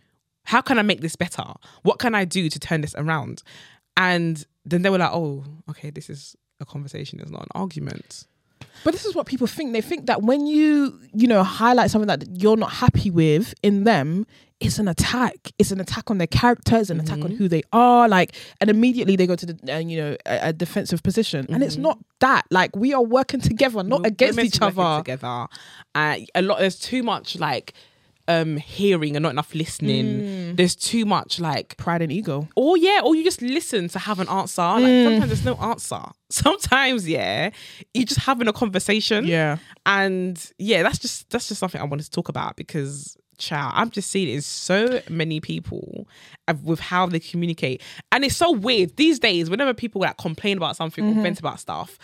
[0.44, 1.44] how can I make this better?
[1.84, 3.44] What can I do to turn this around?
[3.98, 8.26] And then they were like, oh, okay, this is a conversation, it's not an argument.
[8.84, 9.74] But this is what people think.
[9.74, 13.84] They think that when you, you know, highlight something that you're not happy with in
[13.84, 14.26] them,
[14.60, 15.36] it's an attack.
[15.60, 18.08] It's an attack on their characters, an attack on who they are.
[18.08, 21.46] Like, and immediately they go to the, uh, you know, a, a defensive position.
[21.50, 22.46] And it's not that.
[22.50, 25.04] Like, we are working together, not We're against each to be working other.
[25.04, 25.48] together.
[25.94, 26.60] Uh, a lot.
[26.60, 27.74] There's too much like
[28.28, 30.06] um hearing and not enough listening.
[30.22, 30.56] Mm.
[30.58, 32.48] There's too much like Pride and ego.
[32.56, 34.62] or yeah, or you just listen to have an answer.
[34.62, 35.04] Like Mm.
[35.06, 36.02] sometimes there's no answer.
[36.30, 37.52] Sometimes yeah,
[37.94, 39.26] you're just having a conversation.
[39.26, 39.58] Yeah.
[39.86, 43.92] and yeah, that's just that's just something I wanted to talk about because child, I'm
[43.92, 46.08] just seeing it in so many people
[46.64, 49.50] with how they communicate, and it's so weird these days.
[49.50, 51.20] Whenever people like complain about something Mm-hmm.
[51.20, 51.98] or vent about stuff,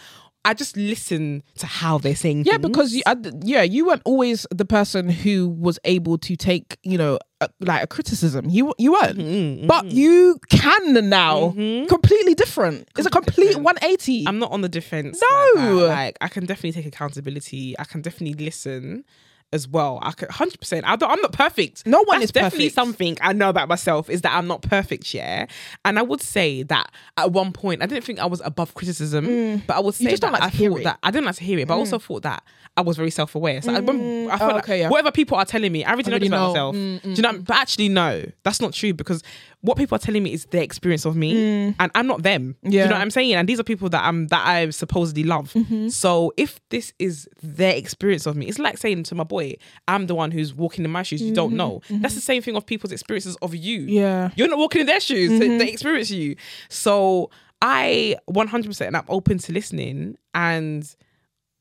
[0.46, 2.44] I just listen to how they're saying.
[2.46, 2.68] Yeah, things.
[2.68, 6.98] because you, I, yeah, you weren't always the person who was able to take, you
[6.98, 8.50] know, a, like a criticism.
[8.50, 11.52] You you weren't, Mm-hmm, but you can now.
[11.88, 12.88] Completely different.
[12.98, 13.66] It's a complete different.
[13.66, 14.28] 180.
[14.28, 15.22] I'm not on the defense.
[15.56, 15.62] No.
[15.74, 15.88] like.
[15.88, 17.76] Like, I can definitely take accountability.
[17.80, 19.06] I can definitely listen
[19.54, 20.00] as well.
[20.02, 20.60] I could 100.
[20.60, 21.10] percent I don't.
[21.12, 21.86] I'm not perfect.
[21.88, 22.76] No one That's is definitely perfect.
[22.76, 25.14] something I know about myself is that I'm not perfect.
[25.14, 25.46] Yeah,
[25.86, 29.62] and I would say that at one point I didn't think I was above criticism,
[29.68, 30.10] but I would say Mm.
[30.10, 30.82] just that don't like I hear thought it.
[30.82, 30.84] Mm.
[30.86, 32.44] that I didn't like to hear it, but I also thought that.
[32.76, 34.90] I was very self-aware, so I, when, I felt Oh, like okay, yeah.
[34.90, 36.72] whatever people are telling me, I already know about know.
[36.74, 37.04] Mm, myself.
[37.04, 37.40] Do you know?
[37.46, 39.22] But actually, no, that's not true because
[39.64, 42.56] what people are telling me is their experience of me, and I'm not them.
[42.64, 42.74] Do Mm.
[42.74, 42.84] Yeah.
[42.84, 43.34] you know what I'm saying?
[43.34, 45.54] And these are people that I'm that I supposedly love.
[45.54, 45.88] Mm-hmm.
[45.88, 49.56] So if this is their experience of me, it's like saying to my boy,
[49.88, 51.82] "I'm the one who's walking in my shoes." You don't know.
[51.90, 53.80] That's the same thing of people's experiences of you.
[53.82, 53.90] Mm-hmm.
[53.90, 54.30] Yeah.
[54.36, 55.40] you're not walking in their shoes.
[55.40, 56.36] They, they experience you.
[56.70, 57.30] So
[57.62, 60.84] I 100 percent and I'm open to listening and.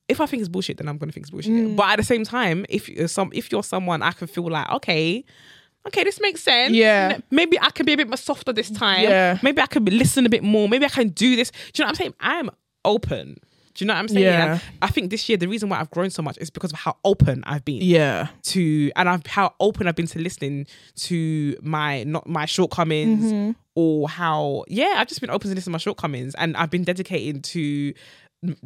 [0.09, 1.53] If I think it's bullshit, then I'm gonna think it's bullshit.
[1.53, 1.77] Mm.
[1.77, 4.69] But at the same time, if you're some, if you're someone, I can feel like,
[4.71, 5.25] okay,
[5.87, 6.75] okay, this makes sense.
[6.75, 7.19] Yeah.
[7.31, 9.03] Maybe I can be a bit more softer this time.
[9.03, 9.39] Yeah.
[9.43, 10.69] Maybe I can listen a bit more.
[10.69, 11.51] Maybe I can do this.
[11.51, 12.15] Do you know what I'm saying?
[12.21, 12.51] I'm
[12.85, 13.37] open.
[13.75, 14.25] Do you know what I'm saying?
[14.25, 14.53] Yeah.
[14.53, 16.79] And I think this year the reason why I've grown so much is because of
[16.79, 18.29] how open I've been yeah.
[18.43, 20.67] to, and I've how open I've been to listening
[20.97, 23.53] to my not my shortcomings Mm-hmm.
[23.75, 26.85] or how yeah I've just been open to listening to my shortcomings and I've been
[26.85, 27.95] dedicated to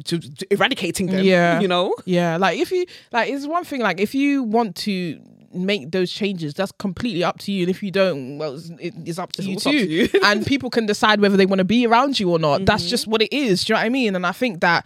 [0.05, 1.23] to, to eradicating them.
[1.23, 1.59] Yeah.
[1.59, 1.95] you know.
[2.05, 3.81] Yeah, like if you like, it's one thing.
[3.81, 5.21] Like if you want to
[5.53, 7.61] make those changes, that's completely up to you.
[7.63, 9.79] And if you don't, well, it's, it's up to It's you too.
[9.79, 9.87] to
[10.17, 10.21] you.
[10.23, 12.65] and people can decide whether they want to be around you or not.
[12.65, 12.89] That's Mm-hmm.
[12.89, 13.63] just what it is.
[13.65, 14.15] Do you know what I mean?
[14.15, 14.85] And I think that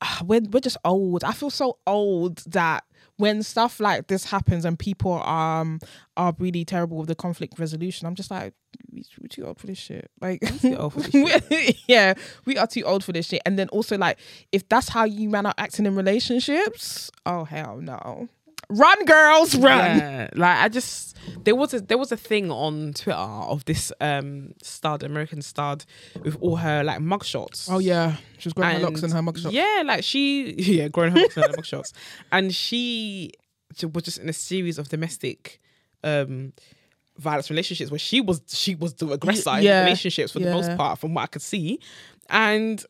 [0.00, 1.24] ah, we're we're just old.
[1.24, 2.84] I feel so old that.
[3.18, 5.78] When stuff like this happens and people um
[6.16, 8.54] are really terrible with the conflict resolution, I'm just like,
[8.90, 10.10] we- we're too old for this shit.
[10.20, 11.12] Like, for this
[11.50, 12.14] we- yeah,
[12.46, 13.42] we are too old for this shit.
[13.44, 14.18] And then also like,
[14.50, 18.28] if that's how you man are acting in relationships, oh hell no,
[18.72, 19.98] run girls, run.
[19.98, 23.92] Yeah, like I just there was a there was a thing on Twitter of this
[24.00, 25.84] um stud American stud
[26.24, 27.68] with all her like mugshots.
[27.70, 30.88] Oh yeah, she was growing her locks in And her mugshots Yeah, like she yeah
[30.88, 31.92] growing her locks in her mugshots,
[32.32, 33.32] and she
[33.92, 35.60] was just in a series of domestic
[36.04, 36.52] um
[37.18, 40.98] violence relationships where she was she was the aggressor in relationships for the most part
[40.98, 41.78] from what I could see.
[42.30, 42.84] And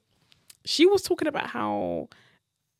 [0.64, 2.08] she was talking about how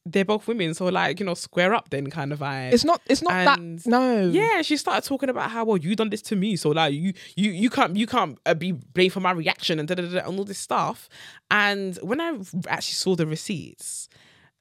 [0.05, 2.73] they're both women, so like, you know, square up then kind of vibe.
[2.73, 3.01] It's not.
[3.07, 3.87] It's not And- that.
[3.89, 4.29] No.
[4.29, 7.13] Yeah, she started talking about how well you done this to me, so like you
[7.37, 10.27] you you can't you can't uh, be blamed for my reaction and da, da, da,
[10.27, 11.09] and all this stuff.
[11.51, 12.37] And when I
[12.69, 14.09] actually saw the receipts,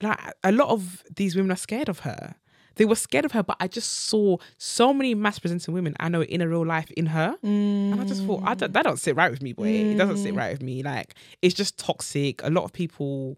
[0.01, 2.35] like a lot of these women are scared of her.
[2.75, 6.07] They were scared of her, but I just saw so many masc presenting women I
[6.07, 8.97] know in a real life in her, and I just thought I don't, that don't
[8.97, 9.67] sit right with me, boy.
[9.67, 10.81] It doesn't sit right with me.
[10.83, 12.41] Like it's just toxic.
[12.43, 13.37] A lot of people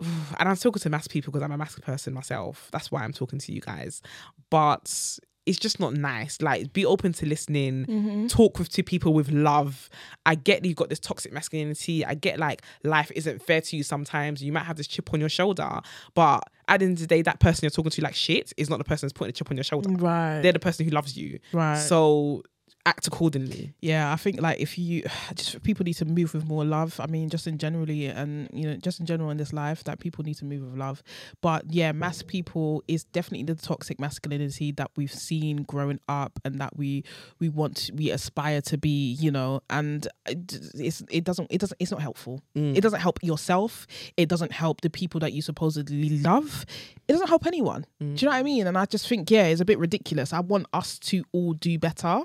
[0.38, 2.68] and I'm talking to masc people because I'm a masc person myself.
[2.72, 4.02] That's why I'm talking to you guys.
[4.50, 6.40] But it's just not nice.
[6.40, 7.86] Like, be open to listening.
[7.86, 8.26] Mm-hmm.
[8.28, 9.90] Talk with two people with love.
[10.24, 12.04] I get that you've got this toxic masculinity.
[12.04, 14.42] I get like life isn't fair to you sometimes.
[14.42, 15.80] You might have this chip on your shoulder,
[16.14, 18.70] but at the end of the day, that person you're talking to like shit is
[18.70, 19.90] not the person that's putting a chip on your shoulder.
[19.90, 20.40] Right.
[20.40, 21.38] They're the person who loves you.
[21.52, 21.76] Right.
[21.76, 22.42] So
[22.86, 23.72] act accordingly.
[23.80, 25.04] Yeah, I think like if you
[25.34, 27.00] just people need to move with more love.
[27.00, 30.00] I mean, just in generally and you know, just in general in this life, that
[30.00, 31.02] people need to move with love.
[31.40, 36.60] But yeah, masc people is definitely the toxic masculinity that we've seen growing up and
[36.60, 37.04] that we
[37.40, 39.12] we want we aspire to be.
[39.14, 42.40] You know, and it- it's it doesn't it doesn't it's not helpful.
[42.56, 42.76] Mm.
[42.76, 43.86] It doesn't help yourself.
[44.16, 46.66] It doesn't help the people that you supposedly love.
[47.08, 47.86] It doesn't help anyone.
[48.02, 48.16] Mm.
[48.16, 48.66] Do you know what I mean?
[48.66, 50.32] And I just think yeah, it's a bit ridiculous.
[50.32, 52.20] I want us to all do better.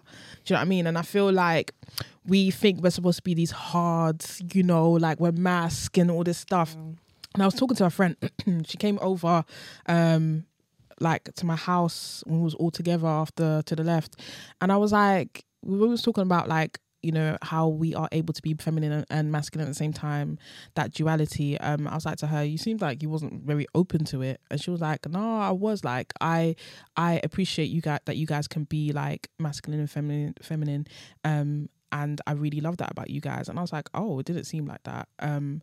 [0.45, 0.88] Do you know what I mean?
[0.88, 1.74] And I feel like
[2.26, 4.24] we think we're supposed to be these hard,
[4.54, 6.76] you know, like we're masc and all this stuff.
[7.34, 8.16] And I was talking to a friend.
[8.66, 9.43] she came over,
[9.88, 10.45] um,
[11.00, 14.20] like to my house when we was all together after to the left,
[14.62, 18.34] and I was like, we was talking about like you know how we are able
[18.34, 20.38] to be feminine and, masculine at the same time
[20.76, 24.04] that duality um i was like to her you seemed like you wasn't very open
[24.04, 24.41] to it.
[24.50, 26.56] And she was like no i was like i
[26.97, 30.88] i appreciate you guys that you guys can be like masculine and feminine feminine
[31.24, 33.50] um and i really love that about you guys.
[33.50, 35.08] And i was like oh it didn't seem like that.
[35.20, 35.62] Um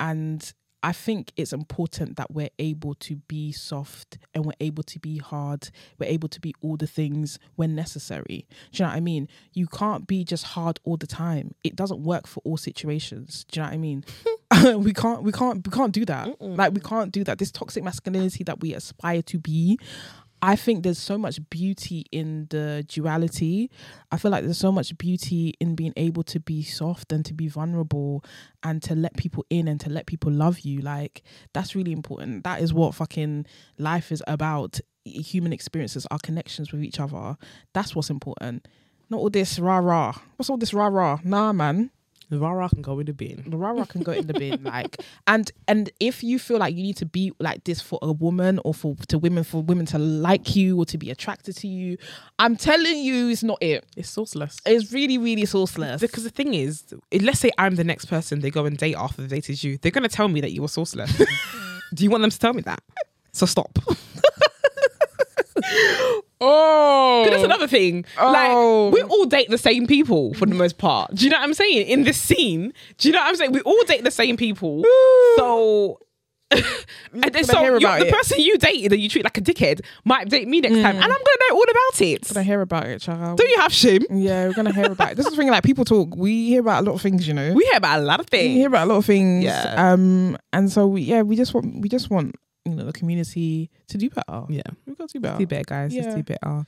[0.00, 0.52] and
[0.84, 5.16] I think it's important that we're able to be soft and we're able to be
[5.16, 5.70] hard.
[5.98, 8.46] We're able to be all the things when necessary.
[8.70, 9.28] Do you know what I mean?
[9.54, 11.54] You can't be just hard all the time.
[11.64, 13.46] It doesn't work for all situations.
[13.50, 14.04] Do you know what I mean?
[14.76, 16.40] we can't we can't we can't do that.
[16.40, 17.38] Like we can't do that.
[17.38, 19.78] This toxic masculinity that we aspire to be.
[20.46, 23.70] I think there's so much beauty in the duality.
[24.12, 27.32] I feel like there's so much beauty in being able to be soft and to
[27.32, 28.22] be vulnerable
[28.62, 30.82] and to let people in and to let people love you.
[30.82, 31.22] Like
[31.54, 32.44] that's really important.
[32.44, 33.46] That is what fucking
[33.78, 34.80] life is about.
[35.06, 37.38] Human experiences, our connections with each other.
[37.72, 38.68] That's what's important.
[39.08, 40.12] Not all this rah rah.
[40.36, 41.20] What's all this rah rah?
[41.24, 41.90] Nah, man
[42.30, 43.44] Rara can go in the bin.
[43.46, 44.96] the rah rah can go in the bin like
[45.26, 48.58] and and if you feel like you need to be like this for a woman
[48.64, 51.96] or for to women for women to like you or to be attracted to you
[52.38, 54.60] i'm telling you it's not it It's sauceless.
[54.66, 56.84] it's really really sourceless Because the thing is,
[57.20, 59.92] let's say I'm the next person they go and date after they dated you, they're
[59.92, 61.12] gonna tell me that you were sauceless.
[61.94, 62.82] Do you want them to tell me that?
[63.32, 63.78] So stop.
[66.46, 68.04] oh That's another thing.
[68.18, 68.30] Oh.
[68.32, 71.14] Like we all date the same people for the most part.
[71.14, 71.86] Do you know what I'm saying?
[71.88, 73.52] In this scene, do you know what I'm saying?
[73.52, 74.82] We all date the same people.
[75.36, 75.98] so.
[76.50, 78.12] and then, so the it.
[78.12, 81.02] person you dated that you treat like a dickhead might date me next time, and
[81.02, 82.30] I'm gonna know all about it.
[82.30, 83.38] I'm gonna hear about it child.
[83.38, 84.02] Do you have shame?
[84.10, 86.60] yeah we're gonna hear about it this is the thing like people talk we hear
[86.60, 88.50] about a lot of things you know We hear about a lot of things.
[88.54, 89.92] we hear about a lot of things Yeah.
[89.92, 93.70] um and so we, yeah we just want we just want you know the community
[93.88, 94.62] to do better Yeah.
[94.86, 95.94] we've got to do better do better, guys.
[95.94, 96.64] Let's do better.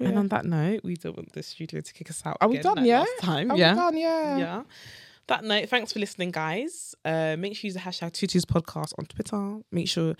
[0.00, 2.36] And on that note, we don't want the studio to kick us out.
[2.40, 3.00] Are we done, yeah?
[3.00, 3.74] Last time, Are we yeah.
[3.74, 3.96] done?
[3.96, 4.62] yeah Yeah.
[5.28, 6.94] That note, thanks for listening, guys.
[7.04, 9.58] Uh, make sure you use the hashtag Two Two's Podcast on Twitter.
[9.72, 10.14] Make sure.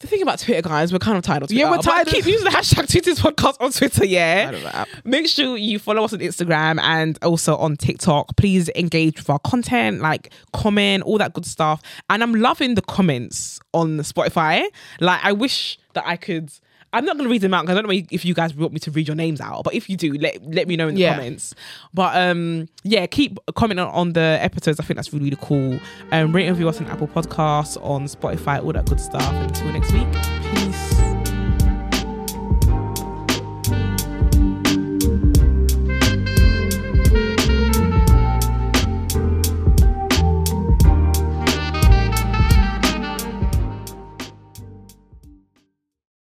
[0.00, 1.60] The thing about Twitter, guys, we're kind of tired of Twitter.
[1.60, 4.44] Yeah, we're tired of- Keep using the hashtag Two Two's Podcast on Twitter, yeah.
[4.50, 4.88] Tired of that.
[5.04, 8.34] Make sure you follow us on Instagram and also on TikTok.
[8.38, 11.82] Please engage with our content, like comment, all that good stuff.
[12.08, 14.64] And I'm loving the comments on Spotify.
[15.00, 16.50] Like, I wish that I could.
[16.92, 18.72] I'm not going to read them out because I don't know if you guys want
[18.72, 19.62] me to read your names out.
[19.64, 21.14] But if you do, let let me know in the Yeah.
[21.14, 21.54] comments.
[21.94, 24.80] But um, yeah, keep commenting on the episodes.
[24.80, 25.78] I think that's really, really cool.
[26.12, 29.22] Um, rate and review us on Apple Podcasts, on Spotify, all that good stuff.
[29.32, 30.29] Until next week.